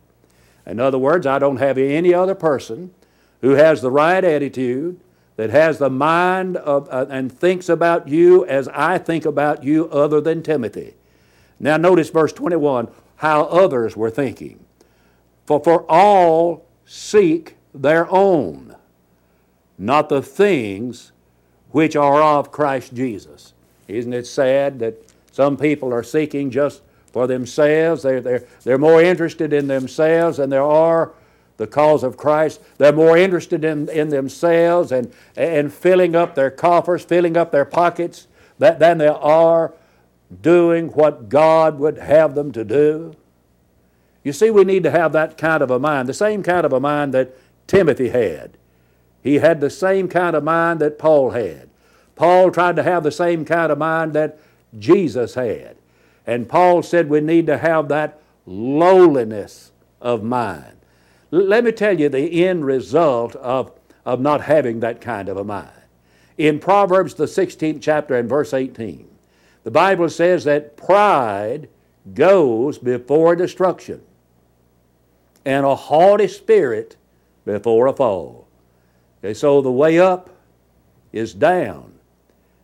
In 0.66 0.80
other 0.80 0.98
words, 0.98 1.26
I 1.26 1.40
don't 1.40 1.58
have 1.58 1.78
any 1.78 2.14
other 2.14 2.36
person 2.36 2.94
who 3.42 3.52
has 3.52 3.82
the 3.82 3.92
right 3.92 4.24
attitude, 4.24 5.00
that 5.36 5.50
has 5.50 5.80
the 5.80 5.90
mind 5.90 6.58
of, 6.58 6.88
uh, 6.90 7.08
and 7.10 7.32
thinks 7.32 7.68
about 7.68 8.08
you 8.08 8.46
as 8.46 8.68
I 8.70 9.00
think 9.00 9.26
about 9.26 9.64
you, 9.64 9.90
other 9.90 10.22
than 10.22 10.44
Timothy. 10.44 10.94
Now, 11.60 11.78
notice 11.78 12.10
verse 12.10 12.34
21 12.34 12.90
how 13.18 13.44
others 13.46 13.96
were 13.96 14.10
thinking. 14.10 14.60
For, 15.46 15.64
for 15.64 15.90
all 15.90 16.66
seek 16.86 17.56
their 17.74 18.10
own, 18.12 18.76
not 19.78 20.10
the 20.10 20.22
things 20.22 21.12
which 21.72 21.96
are 21.96 22.22
of 22.22 22.52
Christ 22.52 22.94
Jesus. 22.94 23.54
Isn't 23.88 24.14
it 24.14 24.28
sad 24.28 24.80
that 24.80 24.96
some 25.32 25.58
people 25.58 25.94
are 25.94 26.04
seeking 26.04 26.52
just 26.52 26.82
for 27.14 27.28
themselves. 27.28 28.04
They're, 28.04 28.20
they're, 28.20 28.44
they're 28.64 28.78
more 28.78 29.02
interested 29.02 29.54
in 29.54 29.68
themselves 29.68 30.38
than 30.38 30.50
they 30.50 30.58
are 30.58 31.14
the 31.58 31.68
cause 31.68 32.04
of 32.04 32.18
Christ. 32.18 32.60
They're 32.80 32.92
more 32.92 33.16
interested 33.16 33.64
in, 33.64 33.88
in 33.90 34.10
themselves 34.10 34.92
and, 34.92 35.14
and 35.38 35.72
filling 35.72 36.16
up 36.16 36.36
their 36.36 36.50
coffers, 36.52 37.06
filling 37.06 37.38
up 37.38 37.52
their 37.52 37.66
pockets, 37.66 38.28
that, 38.58 38.80
than 38.80 38.98
they 38.98 39.08
are 39.08 39.74
doing 40.42 40.88
what 40.90 41.30
God 41.30 41.80
would 41.80 41.98
have 41.98 42.36
them 42.36 42.52
to 42.54 42.64
do. 42.64 43.16
You 44.24 44.34
see, 44.34 44.50
we 44.50 44.64
need 44.64 44.84
to 44.84 44.92
have 44.92 45.12
that 45.14 45.38
kind 45.38 45.62
of 45.62 45.70
a 45.70 45.80
mind, 45.80 46.08
the 46.08 46.14
same 46.14 46.44
kind 46.44 46.66
of 46.66 46.74
a 46.74 46.80
mind 46.80 47.14
that 47.14 47.36
Timothy 47.68 48.10
had. 48.10 48.58
He 49.22 49.36
had 49.36 49.62
the 49.62 49.70
same 49.70 50.08
kind 50.08 50.36
of 50.36 50.44
mind 50.44 50.80
that 50.80 51.00
Paul 51.00 51.32
had. 51.32 51.70
Paul 52.16 52.52
tried 52.52 52.76
to 52.76 52.84
have 52.84 53.04
the 53.04 53.12
same 53.12 53.46
kind 53.46 53.72
of 53.72 53.78
mind 53.78 54.14
that 54.14 54.40
Jesus 54.78 55.36
had. 55.36 55.76
And 56.26 56.48
Paul 56.48 56.84
said 56.84 57.10
we 57.10 57.22
need 57.22 57.48
to 57.48 57.58
have 57.58 57.88
that 57.90 58.20
lowliness 58.46 59.72
of 60.02 60.24
mind. 60.24 60.78
L- 61.32 61.44
let 61.46 61.64
me 61.64 61.72
tell 61.72 62.00
you 62.00 62.10
the 62.10 62.46
end 62.46 62.66
result 62.66 63.36
of, 63.38 63.72
of 64.06 64.20
not 64.20 64.42
having 64.42 64.80
that 64.82 65.02
kind 65.02 65.30
of 65.30 65.38
a 65.38 65.44
mind. 65.44 65.72
In 66.38 66.60
Proverbs, 66.60 67.14
the 67.14 67.26
16th 67.26 67.82
chapter 67.82 68.16
and 68.16 68.28
verse 68.28 68.54
18, 68.54 69.08
the 69.64 69.72
Bible 69.72 70.10
says 70.10 70.44
that 70.44 70.78
pride 70.78 71.70
goes 72.14 72.78
before 72.78 73.36
destruction, 73.36 74.02
and 75.46 75.66
a 75.66 75.76
haughty 75.76 76.28
spirit 76.28 76.98
before 77.46 77.88
a 77.88 77.94
fall. 77.94 78.48
Okay, 79.20 79.34
so 79.34 79.62
the 79.62 79.72
way 79.72 80.00
up 80.00 80.30
is 81.12 81.34
down, 81.34 81.94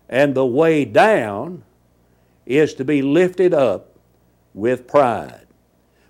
and 0.10 0.36
the 0.36 0.46
way 0.46 0.84
down 0.84 1.64
is 2.46 2.74
to 2.74 2.84
be 2.84 3.02
lifted 3.02 3.54
up 3.54 3.98
with 4.54 4.88
pride. 4.88 5.46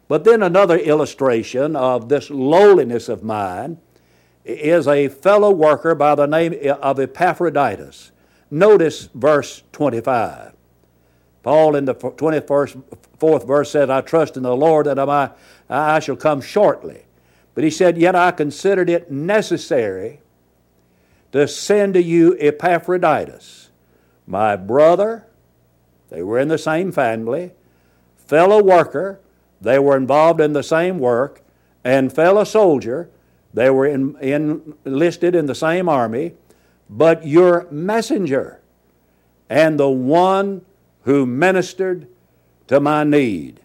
But 0.07 0.23
then 0.23 0.41
another 0.41 0.77
illustration 0.77 1.75
of 1.75 2.09
this 2.09 2.31
lowliness 2.31 3.09
of 3.09 3.23
mind 3.23 3.77
is 4.43 4.87
a 4.87 5.07
fellow 5.07 5.51
worker 5.51 5.93
by 5.93 6.15
the 6.15 6.25
name 6.25 6.55
of 6.81 6.99
Epaphroditus. 6.99 8.11
Notice 8.49 9.09
verse 9.13 9.61
25. 9.71 10.53
Paul 11.43 11.75
in 11.75 11.85
the 11.85 11.95
21st, 11.95 12.83
fourth 13.17 13.47
verse 13.47 13.71
says, 13.71 13.89
I 13.89 14.01
trust 14.01 14.37
in 14.37 14.43
the 14.43 14.55
Lord 14.55 14.85
that 14.87 14.99
I, 14.99 15.31
I 15.69 15.99
shall 15.99 16.15
come 16.15 16.41
shortly. 16.41 17.05
But 17.55 17.63
he 17.63 17.69
said, 17.69 17.97
Yet 17.97 18.15
I 18.15 18.31
considered 18.31 18.89
it 18.89 19.11
necessary 19.11 20.19
to 21.31 21.47
send 21.47 21.93
to 21.93 22.01
you 22.01 22.35
Epaphroditus, 22.39 23.69
my 24.27 24.55
brother. 24.55 25.25
They 26.09 26.23
were 26.23 26.39
in 26.39 26.47
the 26.47 26.57
same 26.57 26.91
family, 26.91 27.51
fellow 28.17 28.63
worker. 28.63 29.19
They 29.61 29.77
were 29.79 29.97
involved 29.97 30.41
in 30.41 30.53
the 30.53 30.63
same 30.63 30.99
work, 30.99 31.41
and 31.83 32.11
fellow 32.11 32.43
soldier. 32.43 33.09
They 33.53 33.69
were 33.69 33.85
in, 33.85 34.17
in, 34.19 34.75
enlisted 34.85 35.35
in 35.35 35.45
the 35.45 35.55
same 35.55 35.89
army, 35.89 36.33
but 36.89 37.25
your 37.25 37.67
messenger 37.71 38.61
and 39.49 39.79
the 39.79 39.89
one 39.89 40.63
who 41.09 41.25
ministered 41.25 42.07
to 42.67 42.79
my 42.79 43.03
need, 43.03 43.59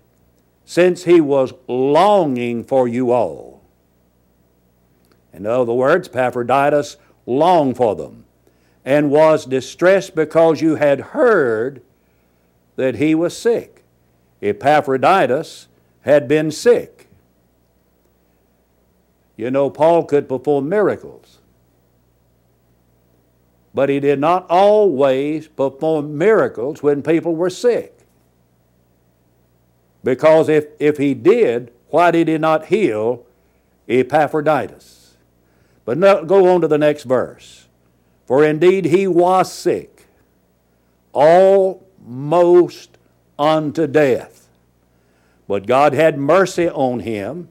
since 0.65 1.05
he 1.05 1.21
was 1.21 1.53
longing 1.69 2.65
for 2.65 2.89
you 2.89 3.11
all. 3.11 3.61
In 5.31 5.45
other 5.45 5.75
words, 5.75 6.09
Epaphroditus 6.09 6.97
longed 7.27 7.77
for 7.77 7.95
them 7.95 8.25
and 8.83 9.11
was 9.11 9.45
distressed 9.45 10.15
because 10.15 10.63
you 10.63 10.77
had 10.77 11.01
heard 11.13 11.83
that 12.77 12.95
he 12.95 13.15
was 13.15 13.37
sick. 13.37 13.85
Epaphroditus 14.41 15.69
had 16.01 16.27
been 16.27 16.51
sick. 16.51 17.09
You 19.37 19.51
know, 19.51 19.69
Paul 19.69 20.05
could 20.05 20.31
perform 20.31 20.71
miracles, 20.71 21.34
but 23.75 23.89
he 23.89 23.99
did 23.99 24.21
not 24.21 24.47
always 24.49 25.49
perform 25.49 26.17
miracles 26.17 26.83
when 26.83 27.03
people 27.03 27.35
were 27.35 27.51
sick. 27.51 27.99
Because 30.05 30.49
if, 30.49 30.67
if 30.79 30.97
he 30.99 31.13
did, 31.13 31.73
why 31.89 32.13
did 32.13 32.29
he 32.29 32.39
not 32.39 32.67
heal 32.67 33.27
Epaphroditus? 33.89 35.17
But 35.85 35.99
no, 35.99 36.25
go 36.25 36.55
on 36.55 36.61
to 36.61 36.69
the 36.69 36.79
next 36.79 37.03
verse. 37.03 37.67
For 38.27 38.45
indeed 38.45 38.87
he 38.87 39.07
was 39.07 39.53
sick, 39.53 40.07
almost 41.13 42.97
unto 43.39 43.87
death. 43.87 44.49
But 45.47 45.67
God 45.67 45.93
had 45.93 46.17
mercy 46.17 46.71
on 46.71 47.01
him, 47.01 47.49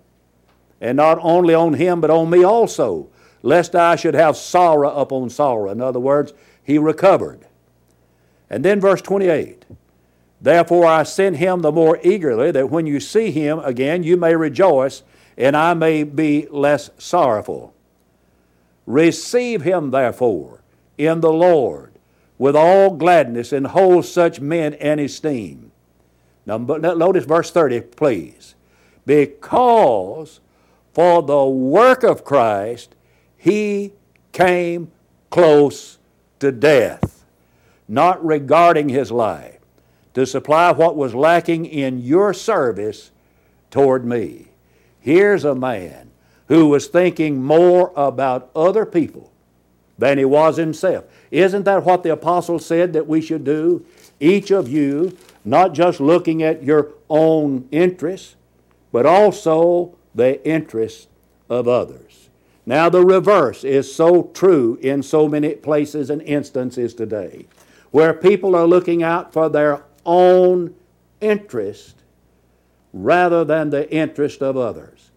and 0.82 0.98
not 0.98 1.20
only 1.22 1.54
on 1.54 1.76
him, 1.76 2.02
but 2.02 2.10
on 2.10 2.30
me 2.30 2.44
also, 2.44 3.10
lest 3.44 3.76
I 3.76 3.96
should 3.96 4.16
have 4.16 4.36
sorrow 4.36 4.90
upon 4.90 5.30
sorrow. 5.30 5.70
In 5.70 5.82
other 5.82 6.00
words, 6.00 6.34
he 6.64 6.80
recovered. 6.80 7.46
And 8.50 8.66
then 8.66 8.82
verse 8.82 9.02
28 9.02 9.66
Therefore 10.42 10.86
I 10.86 11.04
sent 11.04 11.38
him 11.38 11.62
the 11.62 11.72
more 11.72 12.00
eagerly, 12.04 12.52
that 12.52 12.70
when 12.70 12.88
you 12.88 13.00
see 13.00 13.32
him 13.32 13.60
again, 13.60 14.04
you 14.04 14.18
may 14.18 14.36
rejoice, 14.36 15.04
and 15.38 15.56
I 15.56 15.74
may 15.74 16.04
be 16.04 16.48
less 16.50 16.90
sorrowful. 16.98 17.74
Receive 18.86 19.62
him, 19.62 19.92
therefore, 19.92 20.62
in 20.98 21.22
the 21.22 21.32
Lord 21.32 21.94
with 22.38 22.56
all 22.58 22.90
gladness, 22.92 23.54
and 23.54 23.68
hold 23.68 24.06
such 24.06 24.42
men 24.42 24.74
in 24.74 25.00
esteem. 25.00 25.72
Now, 26.46 26.58
notice 26.58 27.24
verse 27.24 27.52
30, 27.52 27.80
please. 27.82 28.56
Because 29.06 30.42
for 30.94 31.22
the 31.22 31.46
work 31.46 32.04
of 32.04 32.26
Christ, 32.26 32.96
he 33.44 33.92
came 34.32 34.90
close 35.30 35.98
to 36.40 36.50
death, 36.50 37.26
not 37.90 38.26
regarding 38.26 38.88
his 38.88 39.12
life, 39.12 39.60
to 40.14 40.26
supply 40.26 40.72
what 40.72 40.96
was 40.96 41.14
lacking 41.14 41.66
in 41.66 42.00
your 42.00 42.34
service 42.34 43.12
toward 43.70 44.06
me. 44.06 44.48
Here's 45.02 45.44
a 45.44 45.56
man 45.56 46.10
who 46.48 46.70
was 46.70 46.88
thinking 46.88 47.44
more 47.44 47.92
about 47.98 48.50
other 48.56 48.86
people 48.86 49.30
than 49.98 50.18
he 50.18 50.24
was 50.24 50.56
himself. 50.56 51.04
Isn't 51.30 51.66
that 51.66 51.84
what 51.84 52.04
the 52.04 52.14
apostle 52.14 52.60
said 52.60 52.94
that 52.94 53.08
we 53.08 53.20
should 53.20 53.44
do? 53.44 53.86
Each 54.22 54.52
of 54.52 54.70
you, 54.70 55.18
not 55.44 55.74
just 55.74 56.00
looking 56.00 56.42
at 56.44 56.64
your 56.64 56.94
own 57.10 57.68
interests, 57.72 58.38
but 58.94 59.06
also 59.06 59.96
the 60.16 60.42
interests 60.48 61.08
of 61.50 61.68
others. 61.68 62.23
Now, 62.66 62.90
the 62.90 63.04
reverse 63.04 63.64
is 63.64 63.94
so 63.94 64.32
true 64.34 64.78
in 64.82 65.04
so 65.04 65.28
many 65.28 65.56
places 65.56 66.10
and 66.10 66.22
instances 66.22 66.94
today, 66.94 67.48
where 67.92 68.14
people 68.14 68.56
are 68.56 68.66
looking 68.66 69.04
out 69.04 69.34
for 69.34 69.50
their 69.50 69.84
own 70.06 70.74
interest 71.20 71.96
rather 72.94 73.44
than 73.44 73.70
the 73.70 73.92
interest 73.92 74.42
of 74.42 74.56
others. 74.56 75.12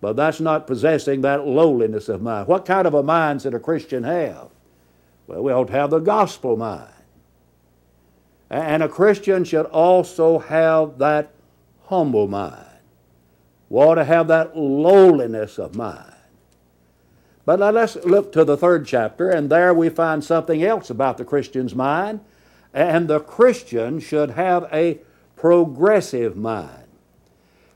But 0.00 0.16
that's 0.16 0.40
not 0.40 0.66
possessing 0.66 1.22
that 1.22 1.46
lowliness 1.46 2.10
of 2.10 2.20
mind. 2.20 2.48
What 2.48 2.66
kind 2.66 2.86
of 2.86 2.92
a 2.92 3.02
mind 3.02 3.40
should 3.42 3.54
a 3.54 3.60
Christian 3.60 4.02
have? 4.04 4.48
Well, 5.26 5.42
we 5.42 5.52
ought 5.52 5.68
to 5.68 5.72
have 5.72 5.90
the 5.90 6.00
gospel 6.00 6.56
mind. 6.56 6.90
And 8.50 8.82
a 8.82 8.88
Christian 8.88 9.44
should 9.44 9.66
also 9.66 10.38
have 10.38 10.98
that 10.98 11.32
humble 11.86 12.28
mind. 12.28 12.66
We 13.70 13.80
ought 13.80 13.94
to 13.94 14.04
have 14.04 14.28
that 14.28 14.56
lowliness 14.56 15.58
of 15.58 15.74
mind. 15.74 16.13
But 17.44 17.60
now 17.60 17.70
let's 17.70 17.96
look 17.96 18.32
to 18.32 18.44
the 18.44 18.56
third 18.56 18.86
chapter, 18.86 19.28
and 19.28 19.50
there 19.50 19.74
we 19.74 19.88
find 19.90 20.24
something 20.24 20.62
else 20.62 20.88
about 20.88 21.18
the 21.18 21.24
Christian's 21.24 21.74
mind. 21.74 22.20
And 22.72 23.06
the 23.06 23.20
Christian 23.20 24.00
should 24.00 24.30
have 24.30 24.68
a 24.72 24.98
progressive 25.36 26.36
mind. 26.36 26.88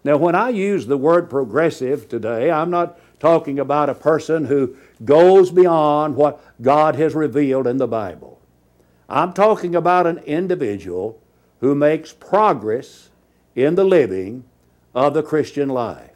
Now, 0.05 0.17
when 0.17 0.35
I 0.35 0.49
use 0.49 0.87
the 0.87 0.97
word 0.97 1.29
progressive 1.29 2.09
today, 2.09 2.51
I'm 2.51 2.71
not 2.71 2.99
talking 3.21 3.59
about 3.59 3.91
a 3.91 3.95
person 3.95 4.47
who 4.47 4.77
goes 5.05 5.51
beyond 5.51 6.17
what 6.17 6.41
God 6.63 6.95
has 6.97 7.15
revealed 7.15 7.67
in 7.67 7.77
the 7.77 7.87
Bible. 7.87 8.41
I'm 9.09 9.33
talking 9.33 9.75
about 9.75 10.07
an 10.07 10.19
individual 10.19 11.21
who 11.61 11.75
makes 11.75 12.13
progress 12.13 13.11
in 13.55 13.75
the 13.75 13.85
living 13.85 14.45
of 14.95 15.15
the 15.15 15.23
Christian 15.23 15.69
life. 15.69 16.13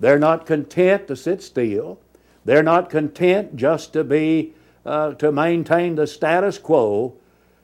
They're 0.00 0.18
not 0.18 0.46
content 0.46 1.08
to 1.08 1.16
sit 1.16 1.42
still. 1.42 1.98
They're 2.44 2.62
not 2.62 2.90
content 2.90 3.56
just 3.56 3.92
to 3.94 4.04
be 4.04 4.54
uh, 4.84 5.14
to 5.14 5.32
maintain 5.32 5.94
the 5.94 6.06
status 6.06 6.58
quo, 6.58 7.14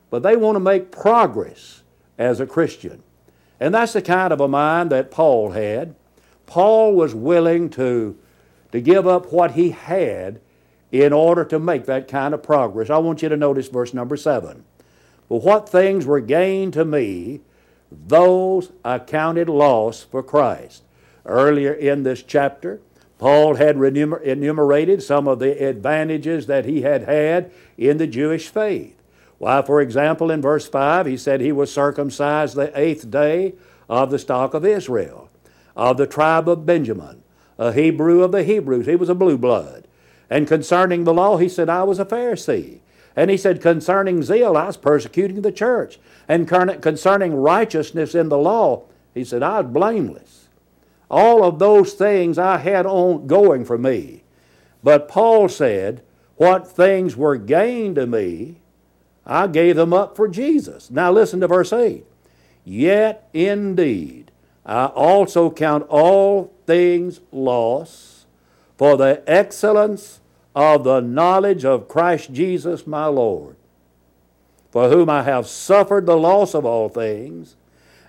but 0.09 0.23
they 0.23 0.35
want 0.35 0.55
to 0.55 0.59
make 0.59 0.91
progress 0.91 1.83
as 2.17 2.39
a 2.39 2.47
Christian. 2.47 3.03
And 3.59 3.75
that's 3.75 3.93
the 3.93 4.01
kind 4.01 4.33
of 4.33 4.41
a 4.41 4.47
mind 4.47 4.91
that 4.91 5.11
Paul 5.11 5.51
had. 5.51 5.95
Paul 6.47 6.93
was 6.93 7.13
willing 7.13 7.69
to, 7.71 8.17
to 8.71 8.81
give 8.81 9.05
up 9.05 9.31
what 9.31 9.51
he 9.51 9.69
had 9.69 10.41
in 10.91 11.13
order 11.13 11.45
to 11.45 11.59
make 11.59 11.85
that 11.85 12.07
kind 12.07 12.33
of 12.33 12.43
progress. 12.43 12.89
I 12.89 12.97
want 12.97 13.21
you 13.21 13.29
to 13.29 13.37
notice 13.37 13.67
verse 13.67 13.93
number 13.93 14.17
seven. 14.17 14.65
But 15.29 15.43
what 15.43 15.69
things 15.69 16.05
were 16.05 16.19
gained 16.19 16.73
to 16.73 16.83
me, 16.83 17.41
those 17.91 18.71
I 18.83 18.99
counted 18.99 19.47
loss 19.47 20.01
for 20.03 20.23
Christ. 20.23 20.83
Earlier 21.25 21.71
in 21.71 22.03
this 22.03 22.23
chapter, 22.23 22.81
Paul 23.21 23.53
had 23.53 23.75
enumerated 23.75 25.03
some 25.03 25.27
of 25.27 25.37
the 25.37 25.63
advantages 25.63 26.47
that 26.47 26.65
he 26.65 26.81
had 26.81 27.03
had 27.03 27.51
in 27.77 27.99
the 27.99 28.07
Jewish 28.07 28.47
faith. 28.47 28.99
Why, 29.37 29.61
for 29.61 29.79
example, 29.79 30.31
in 30.31 30.41
verse 30.41 30.67
5, 30.67 31.05
he 31.05 31.17
said 31.17 31.39
he 31.39 31.51
was 31.51 31.71
circumcised 31.71 32.55
the 32.55 32.77
eighth 32.77 33.11
day 33.11 33.53
of 33.87 34.09
the 34.09 34.17
stock 34.17 34.55
of 34.55 34.65
Israel, 34.65 35.29
of 35.75 35.97
the 35.97 36.07
tribe 36.07 36.49
of 36.49 36.65
Benjamin, 36.65 37.21
a 37.59 37.71
Hebrew 37.71 38.23
of 38.23 38.31
the 38.31 38.43
Hebrews. 38.43 38.87
He 38.87 38.95
was 38.95 39.09
a 39.09 39.13
blue 39.13 39.37
blood. 39.37 39.87
And 40.27 40.47
concerning 40.47 41.03
the 41.03 41.13
law, 41.13 41.37
he 41.37 41.47
said, 41.47 41.69
I 41.69 41.83
was 41.83 41.99
a 41.99 42.05
Pharisee. 42.05 42.79
And 43.15 43.29
he 43.29 43.37
said, 43.37 43.61
concerning 43.61 44.23
zeal, 44.23 44.57
I 44.57 44.65
was 44.65 44.77
persecuting 44.77 45.43
the 45.43 45.51
church. 45.51 45.99
And 46.27 46.47
concerning 46.47 47.35
righteousness 47.35 48.15
in 48.15 48.29
the 48.29 48.37
law, 48.39 48.85
he 49.13 49.23
said, 49.23 49.43
I 49.43 49.61
was 49.61 49.71
blameless. 49.71 50.40
All 51.11 51.43
of 51.43 51.59
those 51.59 51.91
things 51.91 52.37
I 52.37 52.57
had 52.57 52.85
on 52.85 53.27
going 53.27 53.65
for 53.65 53.77
me. 53.77 54.23
But 54.81 55.09
Paul 55.09 55.49
said, 55.49 56.03
What 56.37 56.65
things 56.65 57.17
were 57.17 57.35
gained 57.35 57.95
to 57.95 58.07
me, 58.07 58.61
I 59.25 59.47
gave 59.47 59.75
them 59.75 59.91
up 59.91 60.15
for 60.15 60.29
Jesus. 60.29 60.89
Now 60.89 61.11
listen 61.11 61.41
to 61.41 61.49
verse 61.49 61.73
8. 61.73 62.05
Yet 62.63 63.27
indeed, 63.33 64.31
I 64.65 64.85
also 64.85 65.51
count 65.51 65.85
all 65.89 66.53
things 66.65 67.19
loss 67.33 68.25
for 68.77 68.95
the 68.95 69.21
excellence 69.27 70.21
of 70.55 70.85
the 70.85 71.01
knowledge 71.01 71.65
of 71.65 71.89
Christ 71.89 72.31
Jesus 72.31 72.87
my 72.87 73.07
Lord, 73.07 73.57
for 74.71 74.87
whom 74.87 75.09
I 75.09 75.23
have 75.23 75.45
suffered 75.45 76.05
the 76.05 76.17
loss 76.17 76.55
of 76.55 76.65
all 76.65 76.87
things, 76.87 77.57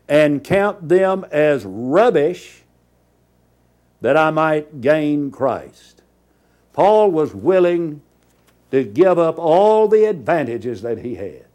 and 0.09 0.45
count 0.45 0.89
them 0.89 1.27
as 1.33 1.65
rubbish 1.65 2.62
that 4.03 4.17
I 4.17 4.31
might 4.31 4.81
gain 4.81 5.31
Christ. 5.31 6.03
Paul 6.73 7.11
was 7.11 7.35
willing 7.35 8.03
to 8.71 8.85
give 8.85 9.19
up 9.19 9.39
all 9.39 9.89
the 9.89 10.05
advantages 10.05 10.83
that 10.83 10.99
he 10.99 11.15
had. 11.15 11.47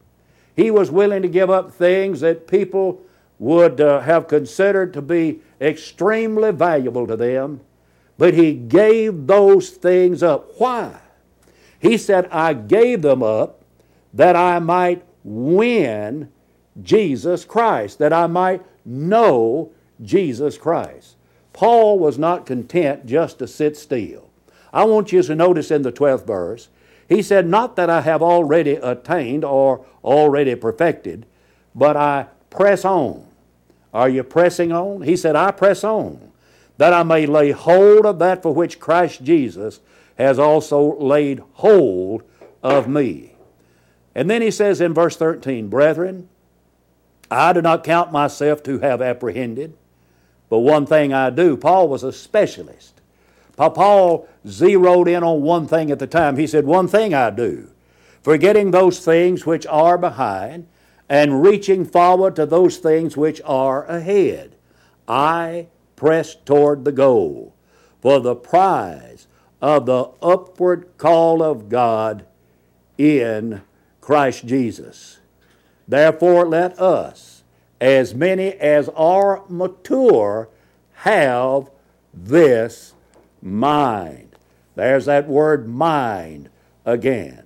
He 0.56 0.72
was 0.72 0.90
willing 0.90 1.22
to 1.22 1.28
give 1.28 1.50
up 1.50 1.72
things 1.72 2.22
that 2.22 2.48
people 2.48 3.02
would 3.38 3.80
uh, 3.80 4.00
have 4.00 4.28
considered 4.28 4.94
to 4.94 5.02
be 5.02 5.42
extremely 5.62 6.52
valuable 6.52 7.06
to 7.06 7.16
them, 7.16 7.62
but 8.18 8.34
he 8.34 8.54
gave 8.54 9.28
those 9.28 9.70
things 9.70 10.24
up. 10.24 10.50
Why? 10.58 11.00
He 11.80 11.98
said, 11.98 12.28
I 12.32 12.54
gave 12.54 13.02
them 13.02 13.22
up 13.22 13.64
that 14.14 14.36
I 14.36 14.58
might 14.60 15.04
win 15.24 16.32
Jesus 16.82 17.46
Christ, 17.46 18.00
that 18.00 18.14
I 18.14 18.26
might 18.28 18.64
know 18.86 19.72
Jesus 20.02 20.58
Christ. 20.58 21.17
Paul 21.58 21.98
was 21.98 22.20
not 22.20 22.46
content 22.46 23.08
just 23.08 23.40
to 23.40 23.48
sit 23.48 23.76
still. 23.76 24.30
I 24.72 24.84
want 24.84 25.12
you 25.12 25.24
to 25.24 25.34
notice 25.34 25.72
in 25.72 25.82
the 25.82 25.92
12th 25.92 26.28
verse, 26.28 26.70
he 27.10 27.24
said, 27.24 27.48
Not 27.48 27.76
that 27.78 27.90
I 27.90 28.02
have 28.02 28.22
already 28.22 28.74
attained 28.74 29.44
or 29.44 29.84
already 30.04 30.54
perfected, 30.54 31.26
but 31.74 31.98
I 31.98 32.28
press 32.52 32.86
on. 32.86 33.26
Are 33.92 34.08
you 34.08 34.22
pressing 34.22 34.72
on? 34.72 35.02
He 35.02 35.18
said, 35.18 35.36
I 35.36 35.50
press 35.50 35.84
on, 35.84 36.32
that 36.78 36.94
I 36.94 37.02
may 37.02 37.26
lay 37.26 37.50
hold 37.50 38.06
of 38.06 38.20
that 38.20 38.44
for 38.44 38.54
which 38.54 38.80
Christ 38.80 39.24
Jesus 39.24 39.80
has 40.16 40.38
also 40.38 40.96
laid 41.00 41.42
hold 41.54 42.22
of 42.62 42.88
me. 42.88 43.34
And 44.14 44.30
then 44.30 44.44
he 44.44 44.52
says 44.52 44.80
in 44.80 44.94
verse 44.94 45.18
13, 45.18 45.70
Brethren, 45.70 46.30
I 47.32 47.52
do 47.52 47.64
not 47.64 47.84
count 47.84 48.12
myself 48.12 48.62
to 48.62 48.78
have 48.78 49.02
apprehended, 49.02 49.76
but 50.50 50.60
one 50.60 50.86
thing 50.86 51.14
I 51.14 51.30
do. 51.30 51.58
Paul 51.58 51.88
was 51.90 52.04
a 52.04 52.12
specialist. 52.12 53.02
Paul 53.56 54.28
zeroed 54.48 55.08
in 55.08 55.24
on 55.24 55.42
one 55.42 55.68
thing 55.68 55.92
at 55.92 56.00
the 56.00 56.08
time. 56.08 56.38
He 56.38 56.48
said, 56.48 56.66
One 56.66 56.88
thing 56.88 57.14
I 57.14 57.32
do, 57.32 57.70
forgetting 58.22 58.72
those 58.72 59.04
things 59.04 59.46
which 59.46 59.66
are 59.68 59.98
behind 59.98 60.68
and 61.10 61.42
reaching 61.42 61.86
forward 61.86 62.36
to 62.36 62.46
those 62.46 62.78
things 62.78 63.18
which 63.18 63.42
are 63.46 63.86
ahead. 63.86 64.56
I 65.08 65.68
press 65.96 66.36
toward 66.36 66.86
the 66.86 66.92
goal 66.92 67.54
for 68.02 68.20
the 68.20 68.36
prize 68.36 69.28
of 69.62 69.86
the 69.86 70.12
upward 70.22 70.98
call 70.98 71.42
of 71.42 71.70
God 71.70 72.26
in 72.98 73.62
Christ 74.02 74.46
Jesus. 74.46 75.20
Therefore, 75.88 76.46
let 76.46 76.80
us, 76.80 77.27
as 77.80 78.14
many 78.14 78.54
as 78.54 78.90
are 78.90 79.44
mature, 79.50 80.50
have 80.94 81.70
this 82.14 82.94
mind. 83.42 84.36
There's 84.76 85.06
that 85.06 85.28
word 85.28 85.68
mind 85.68 86.50
again. 86.86 87.44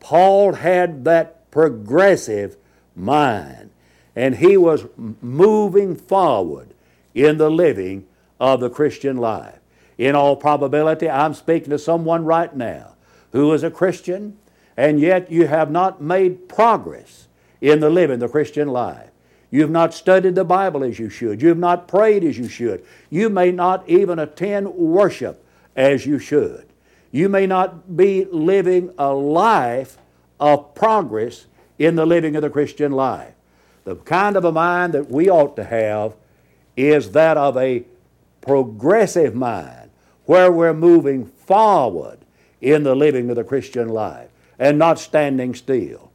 Paul 0.00 0.54
had 0.54 1.04
that 1.04 1.50
progressive 1.50 2.56
mind, 2.96 3.70
and 4.16 4.36
he 4.36 4.56
was 4.56 4.86
moving 4.96 5.96
forward 5.96 6.74
in 7.14 7.38
the 7.38 7.50
living 7.50 8.06
of 8.38 8.60
the 8.60 8.70
Christian 8.70 9.16
life. 9.16 9.58
In 9.98 10.14
all 10.14 10.36
probability, 10.36 11.08
I'm 11.08 11.34
speaking 11.34 11.70
to 11.70 11.78
someone 11.78 12.24
right 12.24 12.54
now 12.54 12.94
who 13.32 13.52
is 13.52 13.62
a 13.62 13.70
Christian, 13.70 14.38
and 14.76 14.98
yet 14.98 15.30
you 15.30 15.46
have 15.46 15.70
not 15.70 16.00
made 16.00 16.48
progress 16.48 17.28
in 17.60 17.80
the 17.80 17.90
living 17.90 18.18
the 18.18 18.28
Christian 18.28 18.68
life. 18.68 19.09
You've 19.50 19.70
not 19.70 19.94
studied 19.94 20.36
the 20.36 20.44
Bible 20.44 20.84
as 20.84 20.98
you 20.98 21.08
should. 21.08 21.42
You've 21.42 21.58
not 21.58 21.88
prayed 21.88 22.24
as 22.24 22.38
you 22.38 22.48
should. 22.48 22.84
You 23.10 23.28
may 23.28 23.50
not 23.50 23.88
even 23.88 24.18
attend 24.18 24.74
worship 24.74 25.44
as 25.74 26.06
you 26.06 26.18
should. 26.18 26.66
You 27.10 27.28
may 27.28 27.46
not 27.46 27.96
be 27.96 28.26
living 28.26 28.92
a 28.96 29.12
life 29.12 29.98
of 30.38 30.74
progress 30.74 31.46
in 31.78 31.96
the 31.96 32.06
living 32.06 32.36
of 32.36 32.42
the 32.42 32.50
Christian 32.50 32.92
life. 32.92 33.34
The 33.84 33.96
kind 33.96 34.36
of 34.36 34.44
a 34.44 34.52
mind 34.52 34.92
that 34.92 35.10
we 35.10 35.28
ought 35.28 35.56
to 35.56 35.64
have 35.64 36.14
is 36.76 37.10
that 37.12 37.36
of 37.36 37.56
a 37.56 37.84
progressive 38.40 39.34
mind 39.34 39.90
where 40.26 40.52
we're 40.52 40.74
moving 40.74 41.26
forward 41.26 42.18
in 42.60 42.84
the 42.84 42.94
living 42.94 43.28
of 43.30 43.36
the 43.36 43.44
Christian 43.44 43.88
life 43.88 44.28
and 44.58 44.78
not 44.78 44.98
standing 44.98 45.54
still. 45.54 46.12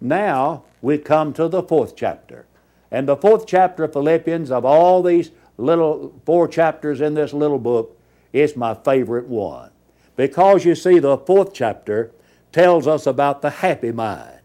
Now 0.00 0.64
we 0.80 0.98
come 0.98 1.32
to 1.32 1.48
the 1.48 1.62
fourth 1.62 1.96
chapter. 1.96 2.46
And 2.90 3.08
the 3.08 3.16
fourth 3.16 3.46
chapter 3.46 3.84
of 3.84 3.92
Philippians, 3.92 4.50
of 4.50 4.64
all 4.64 5.02
these 5.02 5.30
little 5.58 6.14
four 6.24 6.48
chapters 6.48 7.00
in 7.00 7.14
this 7.14 7.32
little 7.32 7.58
book, 7.58 7.98
is 8.32 8.56
my 8.56 8.74
favorite 8.74 9.26
one. 9.26 9.70
Because 10.14 10.64
you 10.64 10.74
see, 10.74 10.98
the 10.98 11.18
fourth 11.18 11.52
chapter 11.52 12.10
tells 12.52 12.86
us 12.86 13.06
about 13.06 13.42
the 13.42 13.50
happy 13.50 13.92
mind. 13.92 14.40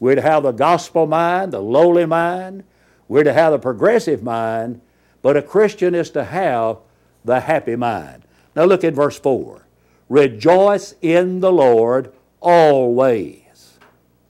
We're 0.00 0.16
to 0.16 0.22
have 0.22 0.44
the 0.44 0.52
gospel 0.52 1.06
mind, 1.06 1.52
the 1.52 1.60
lowly 1.60 2.06
mind. 2.06 2.64
We're 3.08 3.24
to 3.24 3.32
have 3.32 3.52
the 3.52 3.58
progressive 3.58 4.22
mind. 4.22 4.80
But 5.22 5.36
a 5.36 5.42
Christian 5.42 5.94
is 5.94 6.10
to 6.10 6.24
have 6.24 6.78
the 7.24 7.40
happy 7.40 7.74
mind. 7.74 8.22
Now 8.54 8.64
look 8.64 8.84
at 8.84 8.94
verse 8.94 9.18
4. 9.18 9.66
Rejoice 10.08 10.94
in 11.02 11.40
the 11.40 11.52
Lord 11.52 12.12
always. 12.40 13.78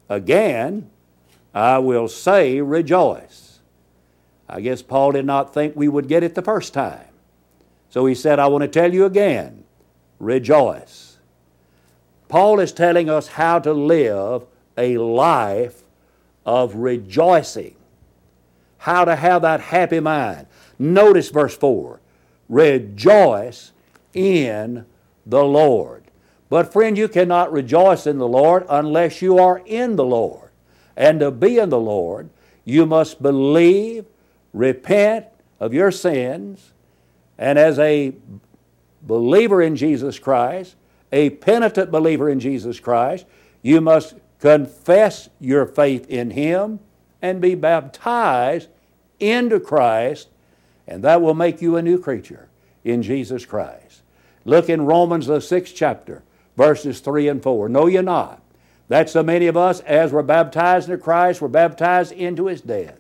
Again, 0.08 0.90
I 1.54 1.78
will 1.78 2.08
say 2.08 2.60
rejoice. 2.60 3.47
I 4.48 4.60
guess 4.60 4.82
Paul 4.82 5.12
did 5.12 5.26
not 5.26 5.52
think 5.52 5.76
we 5.76 5.88
would 5.88 6.08
get 6.08 6.22
it 6.22 6.34
the 6.34 6.42
first 6.42 6.72
time. 6.72 7.08
So 7.90 8.06
he 8.06 8.14
said, 8.14 8.38
I 8.38 8.46
want 8.46 8.62
to 8.62 8.68
tell 8.68 8.92
you 8.92 9.04
again 9.04 9.64
rejoice. 10.18 11.18
Paul 12.28 12.60
is 12.60 12.72
telling 12.72 13.08
us 13.08 13.28
how 13.28 13.58
to 13.60 13.72
live 13.72 14.44
a 14.76 14.98
life 14.98 15.82
of 16.44 16.74
rejoicing. 16.74 17.74
How 18.78 19.04
to 19.04 19.16
have 19.16 19.42
that 19.42 19.60
happy 19.60 20.00
mind. 20.00 20.46
Notice 20.78 21.30
verse 21.30 21.56
4 21.56 22.00
Rejoice 22.48 23.72
in 24.14 24.86
the 25.26 25.44
Lord. 25.44 26.04
But, 26.48 26.72
friend, 26.72 26.96
you 26.96 27.08
cannot 27.08 27.52
rejoice 27.52 28.06
in 28.06 28.18
the 28.18 28.28
Lord 28.28 28.64
unless 28.70 29.20
you 29.20 29.38
are 29.38 29.60
in 29.66 29.96
the 29.96 30.04
Lord. 30.04 30.50
And 30.96 31.20
to 31.20 31.30
be 31.30 31.58
in 31.58 31.68
the 31.68 31.78
Lord, 31.78 32.30
you 32.64 32.86
must 32.86 33.22
believe, 33.22 34.06
repent 34.52 35.26
of 35.60 35.74
your 35.74 35.90
sins, 35.90 36.72
and 37.36 37.58
as 37.58 37.78
a 37.78 38.14
believer 39.02 39.62
in 39.62 39.76
Jesus 39.76 40.18
Christ, 40.18 40.76
a 41.12 41.30
penitent 41.30 41.90
believer 41.90 42.28
in 42.28 42.40
Jesus 42.40 42.80
Christ, 42.80 43.26
you 43.62 43.80
must 43.80 44.14
confess 44.40 45.28
your 45.40 45.66
faith 45.66 46.08
in 46.08 46.30
Him, 46.30 46.80
and 47.20 47.40
be 47.40 47.54
baptized 47.54 48.68
into 49.18 49.58
Christ, 49.58 50.28
and 50.86 51.02
that 51.02 51.20
will 51.20 51.34
make 51.34 51.60
you 51.60 51.76
a 51.76 51.82
new 51.82 51.98
creature 51.98 52.48
in 52.84 53.02
Jesus 53.02 53.44
Christ. 53.44 54.02
Look 54.44 54.68
in 54.68 54.86
Romans, 54.86 55.26
the 55.26 55.40
sixth 55.40 55.74
chapter, 55.74 56.22
verses 56.56 57.00
3 57.00 57.28
and 57.28 57.42
4. 57.42 57.68
Know 57.68 57.86
ye 57.86 58.00
not 58.00 58.40
that 58.88 59.10
so 59.10 59.22
many 59.22 59.46
of 59.46 59.56
us, 59.56 59.80
as 59.80 60.12
were 60.12 60.22
baptized 60.22 60.88
into 60.88 61.02
Christ, 61.02 61.42
were 61.42 61.48
baptized 61.48 62.12
into 62.12 62.46
His 62.46 62.60
death? 62.60 62.97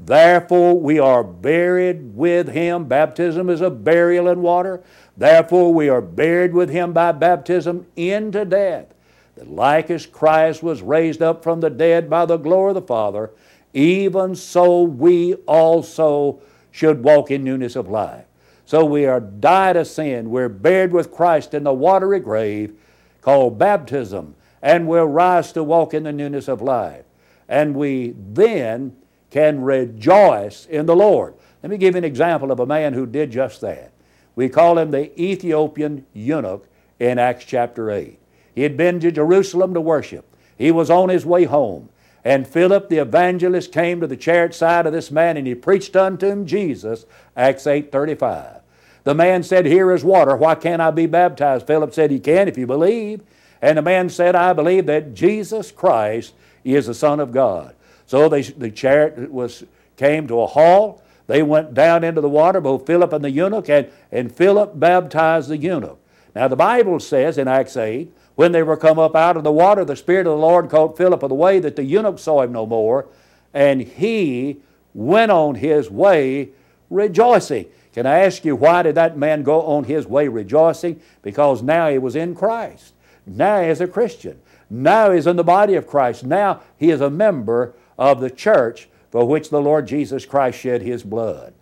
Therefore, 0.00 0.78
we 0.78 0.98
are 0.98 1.24
buried 1.24 2.14
with 2.14 2.48
Him. 2.48 2.84
Baptism 2.84 3.50
is 3.50 3.60
a 3.60 3.70
burial 3.70 4.28
in 4.28 4.42
water. 4.42 4.82
Therefore, 5.16 5.74
we 5.74 5.88
are 5.88 6.00
buried 6.00 6.54
with 6.54 6.70
Him 6.70 6.92
by 6.92 7.12
baptism 7.12 7.86
into 7.96 8.44
death 8.44 8.94
that 9.38 9.50
like 9.50 9.90
as 9.90 10.04
Christ 10.04 10.62
was 10.62 10.82
raised 10.82 11.22
up 11.22 11.42
from 11.42 11.60
the 11.60 11.70
dead 11.70 12.10
by 12.10 12.26
the 12.26 12.36
glory 12.36 12.70
of 12.70 12.74
the 12.74 12.82
Father, 12.82 13.30
even 13.72 14.34
so 14.34 14.82
we 14.82 15.34
also 15.46 16.40
should 16.70 17.04
walk 17.04 17.30
in 17.30 17.44
newness 17.44 17.76
of 17.76 17.88
life. 17.88 18.24
So 18.66 18.84
we 18.84 19.06
are 19.06 19.20
died 19.20 19.76
of 19.76 19.86
sin. 19.86 20.30
We're 20.30 20.48
buried 20.48 20.92
with 20.92 21.12
Christ 21.12 21.54
in 21.54 21.64
the 21.64 21.72
watery 21.72 22.20
grave 22.20 22.74
called 23.22 23.58
baptism, 23.58 24.34
and 24.60 24.88
we'll 24.88 25.06
rise 25.06 25.52
to 25.52 25.62
walk 25.62 25.94
in 25.94 26.02
the 26.02 26.12
newness 26.12 26.48
of 26.48 26.60
life. 26.60 27.04
And 27.48 27.74
we 27.74 28.14
then 28.16 28.96
can 29.30 29.62
rejoice 29.62 30.66
in 30.66 30.86
the 30.86 30.96
Lord. 30.96 31.34
Let 31.62 31.70
me 31.70 31.78
give 31.78 31.94
you 31.94 31.98
an 31.98 32.04
example 32.04 32.50
of 32.50 32.60
a 32.60 32.66
man 32.66 32.94
who 32.94 33.06
did 33.06 33.30
just 33.30 33.60
that. 33.60 33.92
We 34.36 34.48
call 34.48 34.78
him 34.78 34.90
the 34.90 35.20
Ethiopian 35.20 36.06
eunuch 36.14 36.66
in 36.98 37.18
Acts 37.18 37.44
chapter 37.44 37.90
8. 37.90 38.18
He 38.54 38.62
had 38.62 38.76
been 38.76 39.00
to 39.00 39.10
Jerusalem 39.10 39.74
to 39.74 39.80
worship. 39.80 40.24
He 40.56 40.70
was 40.70 40.90
on 40.90 41.08
his 41.08 41.26
way 41.26 41.44
home. 41.44 41.88
And 42.24 42.46
Philip 42.46 42.88
the 42.88 42.98
evangelist 42.98 43.72
came 43.72 44.00
to 44.00 44.06
the 44.06 44.16
chariot 44.16 44.54
side 44.54 44.86
of 44.86 44.92
this 44.92 45.10
man 45.10 45.36
and 45.36 45.46
he 45.46 45.54
preached 45.54 45.96
unto 45.96 46.26
him 46.26 46.46
Jesus, 46.46 47.06
Acts 47.36 47.64
8.35. 47.64 48.60
The 49.04 49.14
man 49.14 49.42
said, 49.42 49.66
Here 49.66 49.92
is 49.92 50.04
water. 50.04 50.36
Why 50.36 50.54
can't 50.54 50.82
I 50.82 50.90
be 50.90 51.06
baptized? 51.06 51.66
Philip 51.66 51.94
said, 51.94 52.10
He 52.10 52.20
can 52.20 52.48
if 52.48 52.58
you 52.58 52.66
believe. 52.66 53.22
And 53.62 53.78
the 53.78 53.82
man 53.82 54.08
said, 54.08 54.34
I 54.36 54.52
believe 54.52 54.86
that 54.86 55.14
Jesus 55.14 55.72
Christ 55.72 56.34
is 56.64 56.86
the 56.86 56.94
Son 56.94 57.18
of 57.18 57.32
God. 57.32 57.74
So 58.08 58.28
they, 58.28 58.40
the 58.40 58.70
chariot 58.70 59.30
was, 59.30 59.64
came 59.96 60.26
to 60.28 60.40
a 60.40 60.46
halt. 60.46 61.04
They 61.26 61.42
went 61.42 61.74
down 61.74 62.04
into 62.04 62.22
the 62.22 62.28
water, 62.28 62.58
both 62.58 62.86
Philip 62.86 63.12
and 63.12 63.22
the 63.22 63.30
eunuch, 63.30 63.68
and, 63.68 63.88
and 64.10 64.34
Philip 64.34 64.80
baptized 64.80 65.50
the 65.50 65.58
eunuch. 65.58 66.00
Now 66.34 66.48
the 66.48 66.56
Bible 66.56 67.00
says 67.00 67.36
in 67.36 67.48
Acts 67.48 67.76
8, 67.76 68.10
When 68.34 68.52
they 68.52 68.62
were 68.62 68.78
come 68.78 68.98
up 68.98 69.14
out 69.14 69.36
of 69.36 69.44
the 69.44 69.52
water, 69.52 69.84
the 69.84 69.94
Spirit 69.94 70.26
of 70.26 70.32
the 70.32 70.38
Lord 70.38 70.70
caught 70.70 70.96
Philip 70.96 71.22
of 71.22 71.28
the 71.28 71.34
way 71.34 71.60
that 71.60 71.76
the 71.76 71.84
eunuch 71.84 72.18
saw 72.18 72.40
him 72.40 72.52
no 72.52 72.64
more, 72.64 73.06
and 73.52 73.82
he 73.82 74.56
went 74.94 75.30
on 75.30 75.56
his 75.56 75.90
way 75.90 76.48
rejoicing. 76.88 77.66
Can 77.92 78.06
I 78.06 78.20
ask 78.20 78.42
you, 78.46 78.56
why 78.56 78.82
did 78.82 78.94
that 78.94 79.18
man 79.18 79.42
go 79.42 79.60
on 79.62 79.84
his 79.84 80.06
way 80.06 80.28
rejoicing? 80.28 80.98
Because 81.20 81.62
now 81.62 81.90
he 81.90 81.98
was 81.98 82.16
in 82.16 82.34
Christ. 82.34 82.94
Now 83.26 83.60
he 83.60 83.68
is 83.68 83.82
a 83.82 83.86
Christian. 83.86 84.40
Now 84.70 85.10
he 85.10 85.18
is 85.18 85.26
in 85.26 85.36
the 85.36 85.44
body 85.44 85.74
of 85.74 85.86
Christ. 85.86 86.24
Now 86.24 86.62
he 86.78 86.90
is 86.90 87.02
a 87.02 87.10
member 87.10 87.74
of 87.98 88.20
the 88.20 88.30
church 88.30 88.88
for 89.10 89.26
which 89.26 89.50
the 89.50 89.60
Lord 89.60 89.86
Jesus 89.86 90.24
Christ 90.24 90.58
shed 90.58 90.82
his 90.82 91.02
blood. 91.02 91.54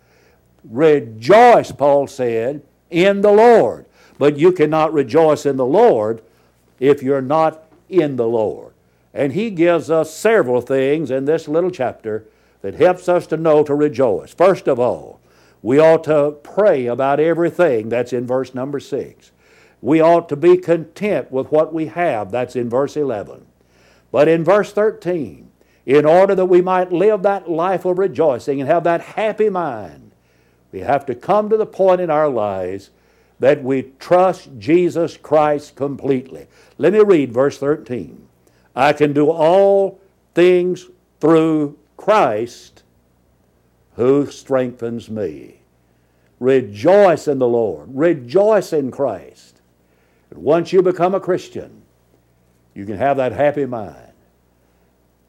Rejoice, 0.63 1.71
Paul 1.71 2.07
said, 2.07 2.61
in 2.89 3.21
the 3.21 3.31
Lord. 3.31 3.85
But 4.17 4.37
you 4.37 4.51
cannot 4.51 4.93
rejoice 4.93 5.45
in 5.45 5.57
the 5.57 5.65
Lord 5.65 6.21
if 6.79 7.01
you're 7.01 7.21
not 7.21 7.63
in 7.89 8.15
the 8.15 8.27
Lord. 8.27 8.73
And 9.13 9.33
he 9.33 9.49
gives 9.49 9.89
us 9.89 10.13
several 10.13 10.61
things 10.61 11.09
in 11.09 11.25
this 11.25 11.47
little 11.47 11.71
chapter 11.71 12.25
that 12.61 12.75
helps 12.75 13.07
us 13.07 13.27
to 13.27 13.37
know 13.37 13.63
to 13.63 13.73
rejoice. 13.73 14.33
First 14.33 14.67
of 14.67 14.79
all, 14.79 15.19
we 15.61 15.79
ought 15.79 16.03
to 16.05 16.37
pray 16.43 16.85
about 16.85 17.19
everything. 17.19 17.89
That's 17.89 18.13
in 18.13 18.27
verse 18.27 18.53
number 18.53 18.79
6. 18.79 19.31
We 19.81 20.01
ought 20.01 20.27
to 20.29 20.35
be 20.35 20.57
content 20.57 21.31
with 21.31 21.51
what 21.51 21.73
we 21.73 21.87
have. 21.87 22.31
That's 22.31 22.55
in 22.55 22.69
verse 22.69 22.97
11. 22.97 23.45
But 24.11 24.27
in 24.27 24.43
verse 24.43 24.73
13, 24.73 25.46
in 25.87 26.05
order 26.05 26.35
that 26.35 26.45
we 26.47 26.61
might 26.61 26.91
live 26.91 27.23
that 27.23 27.49
life 27.49 27.85
of 27.85 27.97
rejoicing 27.97 28.59
and 28.59 28.69
have 28.69 28.83
that 28.83 28.99
happy 28.99 29.49
mind, 29.49 30.11
we 30.73 30.81
have 30.81 31.05
to 31.05 31.15
come 31.15 31.49
to 31.49 31.55
the 31.55 31.65
point 31.65 32.01
in 32.01 32.09
our 32.09 32.27
lives 32.27 32.89
that 33.39 33.63
we 33.63 33.93
trust 33.97 34.49
Jesus 34.59 35.15
Christ 35.15 35.77
completely. 35.77 36.47
Let 36.77 36.91
me 36.91 36.99
read 36.99 37.31
verse 37.31 37.57
13. 37.57 38.27
I 38.75 38.91
can 38.91 39.13
do 39.13 39.29
all 39.29 40.01
things 40.35 40.87
through 41.21 41.77
Christ 41.95 42.83
who 43.95 44.29
strengthens 44.29 45.09
me. 45.09 45.61
Rejoice 46.41 47.29
in 47.29 47.39
the 47.39 47.47
Lord. 47.47 47.87
Rejoice 47.93 48.73
in 48.73 48.91
Christ. 48.91 49.61
And 50.31 50.43
once 50.43 50.73
you 50.73 50.81
become 50.81 51.15
a 51.15 51.21
Christian, 51.21 51.81
you 52.73 52.85
can 52.85 52.97
have 52.97 53.15
that 53.17 53.31
happy 53.31 53.65
mind. 53.65 54.06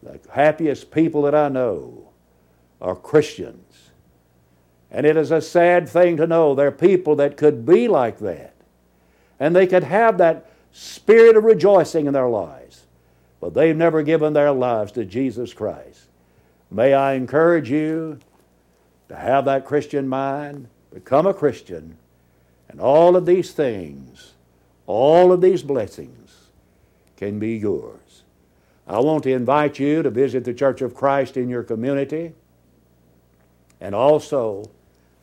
The 0.02 0.20
happiest 0.32 0.90
people 0.90 1.22
that 1.22 1.34
I 1.34 1.48
know 1.48 2.08
are 2.80 2.94
Christians. 2.94 3.90
And 4.90 5.04
it 5.04 5.16
is 5.16 5.30
a 5.30 5.40
sad 5.40 5.88
thing 5.88 6.16
to 6.16 6.26
know 6.26 6.54
there 6.54 6.68
are 6.68 6.72
people 6.72 7.16
that 7.16 7.37
could 7.37 7.66
be 7.66 7.88
like 7.88 8.18
that. 8.20 8.54
And 9.40 9.54
they 9.54 9.66
could 9.66 9.84
have 9.84 10.18
that 10.18 10.50
spirit 10.72 11.37
of 11.37 11.44
rejoicing 11.44 12.06
in 12.06 12.12
their 12.12 12.28
lives. 12.28 12.87
But 13.40 13.54
they've 13.54 13.76
never 13.76 14.02
given 14.02 14.32
their 14.32 14.52
lives 14.52 14.92
to 14.92 15.04
Jesus 15.04 15.52
Christ. 15.52 16.06
May 16.70 16.94
I 16.94 17.14
encourage 17.14 17.70
you 17.70 18.18
to 19.08 19.16
have 19.16 19.44
that 19.46 19.64
Christian 19.64 20.08
mind, 20.08 20.68
become 20.92 21.26
a 21.26 21.34
Christian, 21.34 21.96
and 22.68 22.80
all 22.80 23.16
of 23.16 23.26
these 23.26 23.52
things, 23.52 24.34
all 24.87 25.32
of 25.32 25.40
these 25.40 25.62
blessings 25.62 26.48
can 27.16 27.38
be 27.38 27.56
yours. 27.56 28.22
I 28.88 29.01
want 29.01 29.22
to 29.24 29.33
invite 29.33 29.79
you 29.79 30.03
to 30.03 30.11
visit 30.11 30.44
the 30.44 30.55
Church 30.55 30.81
of 30.81 30.94
Christ 30.94 31.37
in 31.37 31.51
your 31.51 31.62
community. 31.62 32.33
And 33.81 33.94
also, 33.94 34.64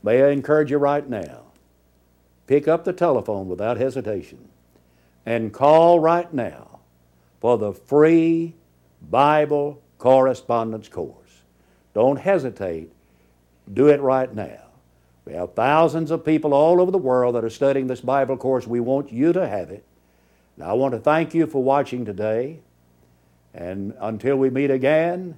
may 0.03 0.21
I 0.23 0.29
encourage 0.29 0.69
you 0.69 0.77
right 0.77 1.07
now 1.07 1.41
pick 2.47 2.67
up 2.67 2.83
the 2.83 2.93
telephone 2.93 3.47
without 3.47 3.77
hesitation 3.77 4.49
and 5.25 5.51
call 5.51 5.99
right 5.99 6.31
now 6.31 6.79
for 7.41 7.57
the 7.57 7.73
free 7.73 8.53
Bible 9.09 9.81
correspondence 9.97 10.87
course. 10.87 11.41
Don't 11.95 12.17
hesitate. 12.17 12.91
Do 13.73 13.87
it 13.87 13.99
right 13.99 14.33
now. 14.33 14.61
We 15.25 15.33
have 15.33 15.53
thousands 15.53 16.11
of 16.11 16.23
people 16.23 16.53
all 16.53 16.79
over 16.79 16.91
the 16.91 16.99
world 16.99 17.33
that 17.33 17.43
are 17.43 17.49
studying 17.49 17.87
this 17.87 18.01
Bible 18.01 18.37
course. 18.37 18.67
We 18.67 18.79
want 18.79 19.11
you 19.11 19.33
to 19.33 19.47
have 19.47 19.71
it. 19.71 19.83
Now, 20.55 20.69
I 20.69 20.73
want 20.73 20.93
to 20.93 20.99
thank 20.99 21.33
you 21.33 21.47
for 21.47 21.63
watching 21.63 22.05
today. 22.05 22.59
And 23.55 23.93
until 24.01 24.35
we 24.35 24.49
meet 24.49 24.69
again, 24.69 25.37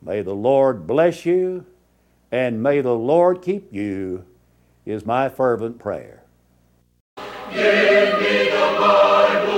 may 0.00 0.22
the 0.22 0.34
Lord 0.34 0.86
bless 0.86 1.26
you 1.26 1.66
and 2.30 2.62
may 2.62 2.80
the 2.80 2.94
Lord 2.94 3.42
keep 3.42 3.72
you, 3.74 4.24
is 4.86 5.04
my 5.04 5.28
fervent 5.28 5.80
prayer. 5.80 6.22
Give 7.52 8.20
me 8.20 8.50
the 8.50 8.76
Bible, 8.78 9.57